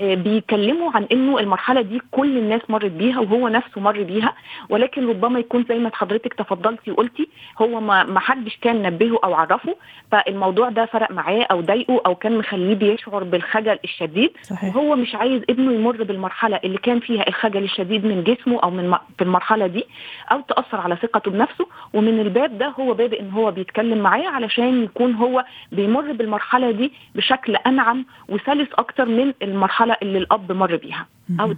بيتكلموا 0.00 0.90
عن 0.94 1.06
إنه 1.12 1.38
المرحلة 1.38 1.80
دي 1.80 2.00
كل 2.10 2.38
الناس 2.38 2.60
مرت 2.68 2.90
بيها 2.90 3.20
وهو 3.20 3.48
نفسه 3.48 3.80
مر 3.80 4.02
بيها 4.02 4.34
ولكن 4.68 5.08
ربما 5.08 5.38
يكون 5.40 5.64
زي 5.68 5.78
ما 5.78 5.90
حضرتك 5.94 6.34
تفضلتي 6.34 6.90
وقلتي 6.90 7.28
هو 7.62 7.80
ما 7.80 8.04
ما 8.04 8.20
حدش 8.20 8.56
كان 8.62 8.82
نبهه 8.82 9.18
أو 9.24 9.34
عرفه 9.34 9.76
فالموضوع 10.12 10.68
ده 10.68 10.86
فرق 10.86 11.10
معاه 11.10 11.42
أو 11.50 11.60
ضايقه 11.60 12.00
أو 12.06 12.14
كان 12.14 12.38
مخليه 12.38 12.74
بيشعر 12.74 13.24
بالخجل 13.24 13.78
الشديد. 13.84 14.30
صحيح. 14.42 14.76
وهو 14.76 14.96
مش 14.96 15.14
عايز 15.14 15.42
ابنه 15.50 15.72
يمر 15.72 16.02
بالمرحلة 16.02 16.60
اللي 16.64 16.78
كان 16.78 17.00
فيها 17.00 17.28
الخجل 17.28 17.62
الشديد 17.64 18.04
من 18.04 18.24
جسمه 18.24 18.60
أو 18.60 18.70
من 18.70 18.94
في 19.18 19.24
المرحلة 19.24 19.66
دي 19.66 19.84
أو 20.32 20.40
تأثر 20.40 20.80
على 20.80 20.96
ثقته 20.96 21.30
بنفسه. 21.30 21.66
ومن 21.94 22.20
الباب 22.20 22.58
ده 22.58 22.68
هو 22.80 22.94
بادئ 22.94 23.20
إن 23.20 23.30
هو 23.30 23.50
بيتكلم 23.50 23.98
معاه 23.98 24.28
علشان 24.28 24.84
يكون 24.84 25.14
هو 25.14 25.44
بيمر 25.72 26.12
بالمرحلة 26.12 26.70
دي 26.70 26.92
بشكل 27.14 27.56
أنعم 27.56 28.04
وسلس 28.28 28.68
أكتر 28.78 29.04
من 29.08 29.32
المرحلة 29.58 29.96
اللي 30.02 30.18
الأب 30.18 30.52
مر 30.52 30.76
بيها 30.76 31.06
أو 31.40 31.54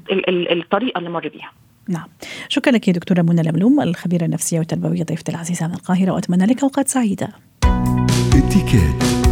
الطريقة 0.53 0.99
اللي 0.99 1.11
مر 1.11 1.29
بيها. 1.29 1.51
نعم. 1.89 2.07
شكرا 2.49 2.73
لك 2.73 2.91
دكتورة 2.91 3.23
منى 3.23 3.43
لملوم 3.43 3.81
الخبيرة 3.81 4.25
النفسية 4.25 4.59
والتربوية 4.59 5.03
ضيفتي 5.03 5.33
العزيزة 5.33 5.69
من 5.69 5.75
القاهرة 5.75 6.11
وأتمنى 6.11 6.47
لك 6.47 6.63
أوقات 6.63 6.89
سعيدة. 6.89 7.29
اتكات 8.35 9.30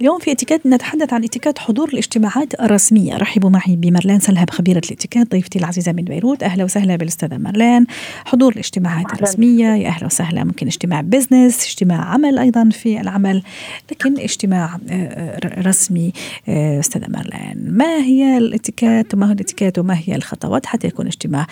اليوم 0.00 0.18
في 0.18 0.32
اتيكيت 0.32 0.66
نتحدث 0.66 1.12
عن 1.12 1.24
اتيكيت 1.24 1.58
حضور 1.58 1.88
الاجتماعات 1.88 2.60
الرسمية. 2.60 3.16
رحبوا 3.16 3.50
معي 3.50 3.76
بمرلان 3.76 4.20
سلهب 4.20 4.50
خبيرة 4.50 4.82
الاتيكيت 4.86 5.30
ضيفتي 5.30 5.58
العزيزة 5.58 5.92
من 5.92 6.02
بيروت. 6.02 6.42
أهلا 6.42 6.64
وسهلا 6.64 6.96
بالأستاذة 6.96 7.36
مرلان. 7.36 7.86
حضور 8.24 8.52
الاجتماعات 8.52 9.12
الرسمية 9.12 9.66
يا 9.66 9.88
أهلا 9.88 10.06
وسهلا. 10.06 10.44
ممكن 10.44 10.66
اجتماع 10.66 11.00
بزنس 11.00 11.66
اجتماع 11.66 12.04
عمل 12.04 12.38
أيضا 12.38 12.68
في 12.72 13.00
العمل 13.00 13.42
لكن 13.90 14.18
اجتماع 14.18 14.78
رسمي 15.44 16.12
أستاذة 16.48 17.06
مرلان. 17.08 17.56
ما 17.70 17.96
هي 17.96 18.38
الاتيكيت؟ 18.38 19.14
وما 19.14 19.26
هو 19.26 19.32
الاتيكيت؟ 19.32 19.78
وما 19.78 19.98
هي 20.04 20.16
الخطوات 20.16 20.66
حتى 20.66 20.86
يكون 20.86 21.06
اجتماع 21.06 21.46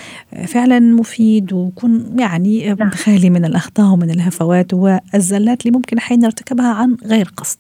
فعلا 0.47 0.81
مفيد 0.81 1.53
ويكون 1.53 2.17
يعني 2.19 2.77
خالي 2.91 3.31
من 3.31 3.45
الأخطاء 3.45 3.93
ومن 3.93 4.11
الهفوات 4.11 4.75
والزلات 4.75 5.67
اللي 5.67 5.77
ممكن 5.77 5.99
أحيانا 5.99 6.23
نرتكبها 6.23 6.75
عن 6.75 6.97
غير 7.05 7.33
قصد؟ 7.37 7.59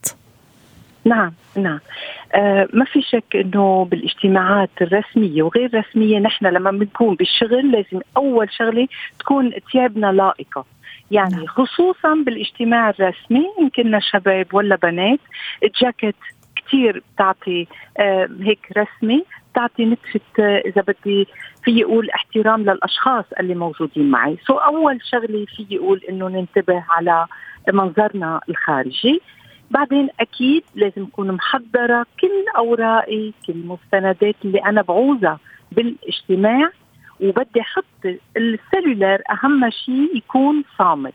نعم 1.04 1.32
نعم. 1.56 1.78
آه 2.34 2.68
ما 2.72 2.84
في 2.84 3.02
شك 3.02 3.36
إنه 3.36 3.84
بالاجتماعات 3.90 4.70
الرسمية 4.80 5.42
وغير 5.42 5.66
الرسمية 5.66 6.18
نحن 6.18 6.46
لما 6.46 6.70
بنكون 6.70 7.14
بالشغل 7.14 7.72
لازم 7.72 8.00
أول 8.16 8.52
شغلة 8.52 8.88
تكون 9.18 9.52
ثيابنا 9.72 10.12
لائقة. 10.12 10.64
يعني 11.10 11.36
نعم. 11.36 11.46
خصوصا 11.46 12.14
بالاجتماع 12.14 12.90
الرسمي 12.90 13.46
إن 13.60 13.68
كنا 13.68 14.00
شباب 14.00 14.46
ولا 14.52 14.76
بنات 14.76 15.20
الجاكيت 15.64 16.16
كثير 16.56 17.02
بتعطي 17.14 17.66
آه 17.98 18.28
هيك 18.40 18.68
رسمي 18.76 19.24
بتعطي 19.52 19.84
نتفة 19.84 20.20
آه 20.38 20.62
إذا 20.66 20.82
بدي 20.82 21.28
في 21.64 21.84
أقول 21.84 22.10
احترام 22.10 22.62
للأشخاص 22.62 23.24
اللي 23.40 23.54
موجودين 23.54 24.10
معي. 24.10 24.38
سو 24.46 24.54
أول 24.54 24.98
شغلة 25.10 25.46
في 25.56 25.78
أقول 25.78 26.00
إنه 26.08 26.28
ننتبه 26.28 26.84
على 26.90 27.26
منظرنا 27.72 28.40
الخارجي. 28.48 29.20
بعدين 29.74 30.08
أكيد 30.20 30.62
لازم 30.74 31.02
اكون 31.02 31.32
محضرة 31.32 32.06
كل 32.20 32.44
اوراقي 32.56 33.32
كل 33.46 33.52
المستندات 33.52 34.34
اللي 34.44 34.58
أنا 34.58 34.82
بعوزها 34.82 35.38
بالاجتماع 35.72 36.70
وبدي 37.20 37.60
أحط 37.60 37.84
السيلولار 38.36 39.22
أهم 39.30 39.70
شيء 39.70 40.16
يكون 40.16 40.64
صامت. 40.78 41.14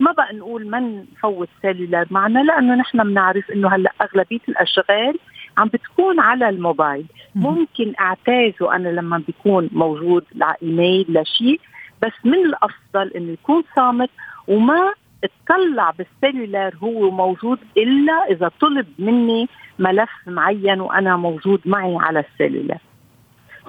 ما 0.00 0.12
بقى 0.12 0.34
نقول 0.36 0.70
ما 0.70 0.80
نفوت 1.16 1.48
سيلولار 1.62 2.06
معنا 2.10 2.38
لأنه 2.38 2.74
نحن 2.74 2.98
بنعرف 3.04 3.50
إنه 3.50 3.68
هلأ 3.74 3.92
أغلبية 4.02 4.40
الأشغال 4.48 5.18
عم 5.58 5.68
بتكون 5.68 6.20
على 6.20 6.48
الموبايل. 6.48 7.06
ممكن 7.34 7.92
أعتازه 8.00 8.76
أنا 8.76 8.88
لما 8.88 9.22
بيكون 9.26 9.68
موجود 9.72 10.24
على 10.42 10.56
إيميل 10.62 11.06
لشيء 11.08 11.60
بس 12.02 12.12
من 12.24 12.34
الأفضل 12.34 13.10
إنه 13.16 13.32
يكون 13.32 13.62
صامت 13.76 14.10
وما 14.48 14.92
اطلع 15.24 15.90
بالسيلولار 15.90 16.74
هو 16.76 17.10
موجود 17.10 17.58
إلا 17.76 18.12
إذا 18.30 18.50
طلب 18.60 18.86
مني 18.98 19.48
ملف 19.78 20.10
معين 20.26 20.80
وأنا 20.80 21.16
موجود 21.16 21.60
معي 21.66 21.96
على 21.96 22.20
السيلولار. 22.20 22.78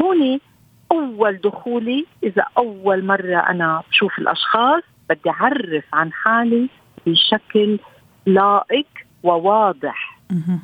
هون 0.01 0.39
أول 0.91 1.37
دخولي 1.37 2.05
إذا 2.23 2.45
أول 2.57 3.05
مرة 3.05 3.37
أنا 3.37 3.83
بشوف 3.89 4.19
الأشخاص 4.19 4.83
بدي 5.09 5.29
أعرف 5.29 5.83
عن 5.93 6.13
حالي 6.13 6.69
بشكل 7.07 7.79
لائق 8.25 8.87
وواضح. 9.23 10.19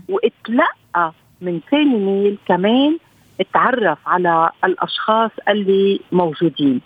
واتلقى 0.10 1.14
من 1.42 1.60
ثاني 1.72 1.96
ميل 1.96 2.38
كمان 2.48 2.98
اتعرف 3.40 3.98
على 4.08 4.50
الأشخاص 4.64 5.32
اللي 5.50 6.00
موجودين. 6.12 6.82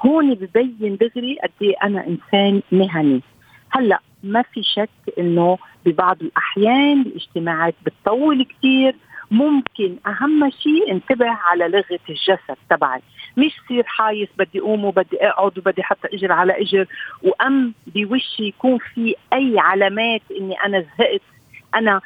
هون 0.00 0.34
ببين 0.34 0.96
دغري 0.96 1.38
قد 1.42 1.50
إيه 1.62 1.74
أنا 1.82 2.06
إنسان 2.06 2.62
مهني. 2.72 3.22
هلأ 3.74 4.00
ما 4.22 4.42
في 4.42 4.62
شك 4.62 5.18
إنه 5.18 5.58
ببعض 5.86 6.22
الأحيان 6.22 7.00
الاجتماعات 7.00 7.74
بتطول 7.86 8.44
كثير 8.44 8.94
ممكن 9.30 9.96
أهم 10.06 10.50
شيء 10.50 10.92
انتبه 10.92 11.30
على 11.30 11.68
لغة 11.68 12.00
الجسد 12.08 12.56
تبعي 12.70 13.00
مش 13.36 13.52
صير 13.68 13.84
حايس 13.86 14.28
بدي 14.38 14.60
أقوم 14.60 14.84
وبدي 14.84 15.16
أقعد 15.20 15.58
وبدي 15.58 15.82
حتى 15.82 16.08
إجر 16.12 16.32
على 16.32 16.62
إجر. 16.62 16.86
وأم 17.22 17.74
بوشي 17.86 18.42
يكون 18.42 18.78
في 18.78 19.14
أي 19.32 19.58
علامات 19.58 20.22
إني 20.40 20.54
أنا 20.54 20.80
زهقت. 20.80 21.20
أنا 21.74 22.00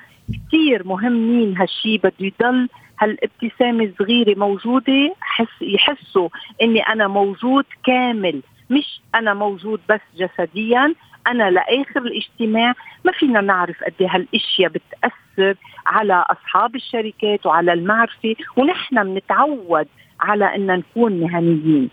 كثير 0.49 0.87
مهم 0.87 1.13
مين 1.13 1.57
هالشيء 1.57 1.99
بده 1.99 2.13
يضل. 2.21 2.69
هالابتسامة 3.01 3.85
الصغيرة 3.85 4.39
موجودة 4.39 5.15
حس 5.21 5.63
يحسوا 5.63 6.29
إني 6.63 6.81
أنا 6.81 7.09
موجود 7.09 7.65
كامل. 7.85 8.43
مش 8.71 9.01
أنا 9.15 9.35
موجود 9.35 9.81
بس 9.89 10.01
جسديا 10.17 10.95
أنا 11.27 11.51
لآخر 11.51 12.01
الاجتماع. 12.01 12.75
ما 13.05 13.13
فينا 13.13 13.41
نعرف 13.41 13.85
قد 13.85 13.95
إيه 14.01 14.09
هالأشياء 14.11 14.71
بتأثر 14.71 15.55
على 15.87 16.25
أصحاب 16.31 16.75
الشركات 16.77 17.47
وعلى 17.47 17.73
المعرفة 17.73 18.35
ونحن 18.57 19.05
بنتعود 19.05 19.87
على 20.21 20.55
ان 20.55 20.67
نكون 20.67 21.21
مهنيين. 21.21 21.91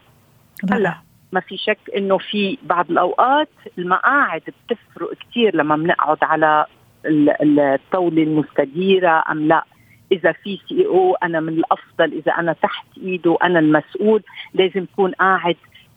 هلا 0.72 0.96
ما 1.32 1.40
في 1.40 1.58
شك 1.58 1.80
إنه 1.98 2.18
في 2.18 2.58
بعض 2.64 2.92
الأوقات 2.92 3.50
المقاعد 3.78 4.42
بتفرق 4.42 5.14
كثير 5.14 5.56
لما 5.56 5.76
بنقعد 5.76 6.18
على 6.22 6.66
الطاولة 7.06 8.24
المستديرة 8.24 9.24
أم 9.32 9.48
لا. 9.48 9.66
إذا 10.12 10.32
في 10.32 10.60
سي 10.70 10.86
أو 10.86 11.16
أنا 11.16 11.40
من 11.40 11.54
الأفضل. 11.54 12.14
إذا 12.14 12.32
أنا 12.32 12.54
تحت 12.54 12.86
إيده 12.98 13.38
أنا 13.44 13.60
المسؤول 13.60 14.24
لازم 14.54 14.86
أكون 14.94 15.12
قاعد 15.12 15.56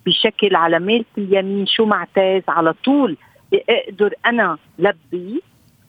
بشكل 0.09 0.57
على 0.57 0.79
ميلة 0.79 1.05
اليمين 1.19 1.67
شو 1.67 1.85
معتاز 1.85 2.43
على 2.49 2.73
طول 2.73 3.17
أقدر 3.69 4.15
أنا 4.27 4.59
لبي 4.79 5.43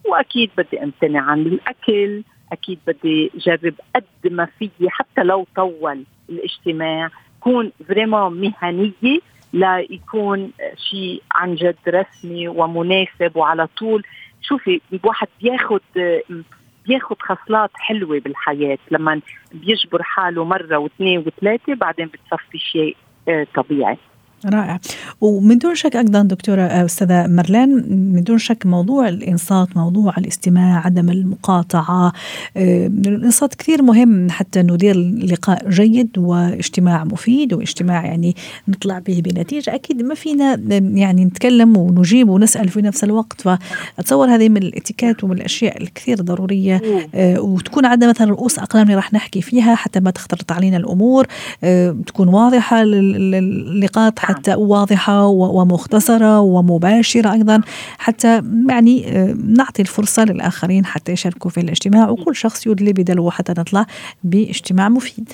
وأكيد 0.06 0.50
بدي 0.58 0.84
أمتنع 0.84 1.22
عن 1.22 1.42
الأكل 1.42 2.24
أكيد 2.52 2.80
بدي 2.88 3.32
جرب 3.36 3.74
قد 3.96 4.32
ما 4.32 4.46
فيي 4.46 4.90
حتى 4.90 5.24
لو 5.24 5.48
طول 5.56 6.04
الاجتماع 6.30 7.10
كون 7.40 7.72
فريمون 7.88 8.42
مهنية 8.42 9.20
ليكون 9.54 10.52
شيء 10.90 11.22
عن 11.32 11.56
جد 11.56 11.76
رسمي 11.88 12.48
ومناسب 12.48 13.32
وعلى 13.36 13.68
طول. 13.68 14.04
شوفي 14.42 14.82
الواحد 14.94 15.28
بياخد 15.42 15.82
بياخد 16.88 17.16
خصلات 17.22 17.70
حلوة 17.76 18.20
بالحياة 18.20 18.78
لما 18.92 19.22
بيجبر 19.54 20.04
حاله 20.04 20.44
مرة 20.44 20.78
واثنين 20.78 21.20
وثلاثة 21.20 21.74
بعدين 21.76 22.06
بتصفي 22.08 22.58
شيء 22.58 22.98
آه، 23.30 23.48
طبيعي. 23.56 23.98
رائع. 24.46 24.80
ومن 25.22 25.58
دون 25.58 25.76
شك 25.76 25.96
أيضا 25.96 26.22
دكتورة 26.22 26.62
آه، 26.62 26.86
أستاذة 26.86 27.28
مرلان 27.28 27.70
من 28.14 28.24
دون 28.24 28.38
شك 28.38 28.66
موضوع 28.66 29.10
الإنصات 29.10 29.78
موضوع 29.78 30.14
الاستماع 30.18 30.86
عدم 30.86 31.10
المقاطعة 31.10 32.14
آه، 32.58 32.88
الإنصات 32.88 33.56
كثير 33.56 33.82
مهم 33.82 34.30
حتى 34.30 34.62
ندير 34.62 34.98
لقاء 35.32 35.70
جيد 35.70 36.18
واجتماع 36.18 37.04
مفيد 37.04 37.54
واجتماع 37.54 38.06
يعني 38.06 38.36
نطلع 38.68 39.00
به 39.00 39.22
بنتيجة. 39.26 39.76
أكيد 39.76 40.02
ما 40.02 40.16
فينا 40.16 40.56
يعني 41.00 41.26
نتكلم 41.26 41.78
ونجيب 41.78 42.30
ونسأل 42.30 42.70
في 42.70 42.82
نفس 42.82 43.04
الوقت. 43.04 43.42
فأتصور 43.42 44.36
هذه 44.36 44.50
من 44.50 44.58
الاتيكات 44.58 45.24
ومن 45.24 45.38
الأشياء 45.38 45.82
الكثير 45.82 46.22
ضرورية 46.22 46.82
آه، 47.16 47.40
وتكون 47.42 47.86
عندنا 47.86 48.10
مثلا 48.10 48.30
رؤوس 48.30 48.60
أقلام 48.60 48.84
اللي 48.84 48.96
راح 48.96 49.14
نحكي 49.14 49.42
فيها 49.42 49.76
حتى 49.76 50.00
ما 50.00 50.12
تختلط 50.12 50.52
علينا 50.52 50.78
الأمور 50.78 51.28
تكون 52.06 52.28
واضحة 52.28 52.82
اللقاءات 52.82 54.20
حتى 54.30 54.56
واضحة 54.56 55.26
ومختصرة 55.26 56.40
ومباشرة 56.40 57.34
أيضا 57.34 57.62
حتى 58.00 58.42
يعني 58.70 59.08
آه، 59.08 59.36
نعطي 59.58 59.82
الفرصة 59.82 60.26
للآخرين 60.26 60.86
حتى 60.86 61.12
يشاركوا 61.12 61.52
في 61.52 61.60
الاجتماع 61.60 62.10
وكل 62.10 62.36
شخص 62.36 62.68
يدلي 62.68 62.94
بدلوه 62.94 63.32
حتى 63.32 63.52
نطلع 63.52 63.86
باجتماع 64.24 64.90
مفيد. 64.90 65.34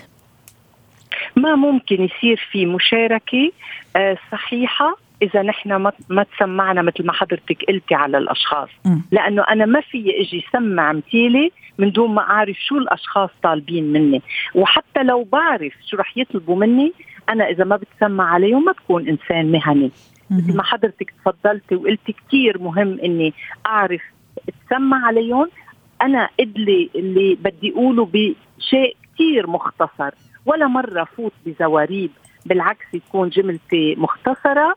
ما 1.36 1.56
ممكن 1.56 1.96
يصير 2.04 2.48
في 2.52 2.66
مشاركة 2.66 3.52
آه، 3.96 4.18
صحيحة 4.32 4.98
إذا 5.22 5.42
نحن 5.42 5.92
ما 6.10 6.24
تسمعنا 6.24 6.82
مثل 6.82 7.06
ما 7.06 7.14
حضرتك 7.14 7.58
قلتي 7.68 7.96
على 7.96 8.18
الأشخاص. 8.18 8.70
م. 8.86 8.98
لأنه 9.12 9.44
أنا 9.50 9.66
ما 9.66 9.82
في 9.82 10.22
إجي 10.22 10.46
سمع 10.54 10.94
مثيلي 10.94 11.52
من 11.78 11.92
دون 11.92 12.14
ما 12.14 12.22
أعرف 12.22 12.58
شو 12.68 12.78
الأشخاص 12.78 13.30
طالبين 13.44 13.94
مني. 13.94 14.22
وحتى 14.56 15.04
لو 15.04 15.24
بعرف 15.24 15.74
شو 15.90 15.98
رح 15.98 16.18
يطلبوا 16.18 16.56
مني 16.56 16.94
أنا 17.30 17.50
إذا 17.50 17.64
ما 17.64 17.76
بتسمع 17.76 18.34
عليهم 18.34 18.66
ما 18.66 18.72
بكون 18.72 19.08
إنسان 19.08 19.52
مهني. 19.52 19.92
مثل 20.30 20.56
ما 20.56 20.64
حضرتك 20.64 21.12
تفضلتي 21.12 21.76
وقلتي 21.76 22.16
كثير 22.28 22.62
مهم 22.62 23.00
إني 23.00 23.34
أعرف 23.66 24.02
أتسمع 24.50 25.08
عليهم. 25.08 25.50
أنا 26.02 26.30
إدلي 26.40 26.90
اللي 26.96 27.36
بدي 27.36 27.72
أقوله 27.72 28.06
بشيء 28.06 28.98
كثير 29.14 29.48
مختصر. 29.48 30.12
ولا 30.46 30.68
مرة 30.68 31.04
فوت 31.04 31.34
بزواريب 31.46 32.12
بالعكس 32.46 32.94
يكون 32.94 33.30
جملتي 33.30 33.96
مختصرة. 33.96 34.76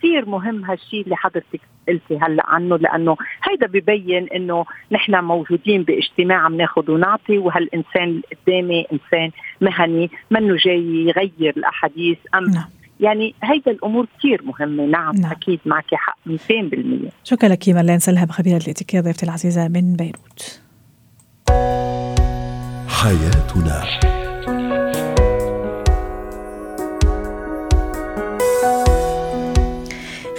كثير 0.00 0.28
مهم 0.28 0.64
هالشيء 0.64 1.04
اللي 1.04 1.16
حضرتك 1.16 1.60
قلتي 1.88 2.18
هلأ 2.18 2.46
عنه 2.46 2.76
لأنه 2.76 3.16
هيدا 3.48 3.66
ببين 3.66 4.28
إنه 4.28 4.64
نحن 4.92 5.24
موجودين 5.24 5.82
باجتماع 5.82 6.36
عم 6.36 6.56
ناخذ 6.56 6.90
ونعطي 6.90 7.38
وهالإنسان 7.38 8.08
اللي 8.08 8.22
قدامي 8.46 8.86
إنسان 8.92 9.30
مهني 9.60 10.10
منه 10.30 10.56
جاي 10.56 11.06
يغير 11.06 11.54
الأحاديث. 11.56 12.18
أم 12.34 12.44
نعم. 12.44 12.64
يعني 13.00 13.34
هيدا 13.42 13.70
الأمور 13.70 14.06
كثير 14.18 14.42
مهمة. 14.42 14.86
نعم, 14.86 15.14
نعم. 15.16 15.32
أكيد 15.32 15.60
معك 15.66 15.94
حق 15.94 16.18
200% 16.26 17.10
شكرا 17.24 17.48
لك 17.48 17.68
ملان 17.68 17.98
سلهب 17.98 18.30
خبيره 18.30 18.60
الاتيكيت 18.64 19.04
ضيفتي 19.04 19.26
العزيزة 19.26 19.68
من 19.68 19.96
بيروت. 19.96 20.60
حياتنا. 22.88 24.19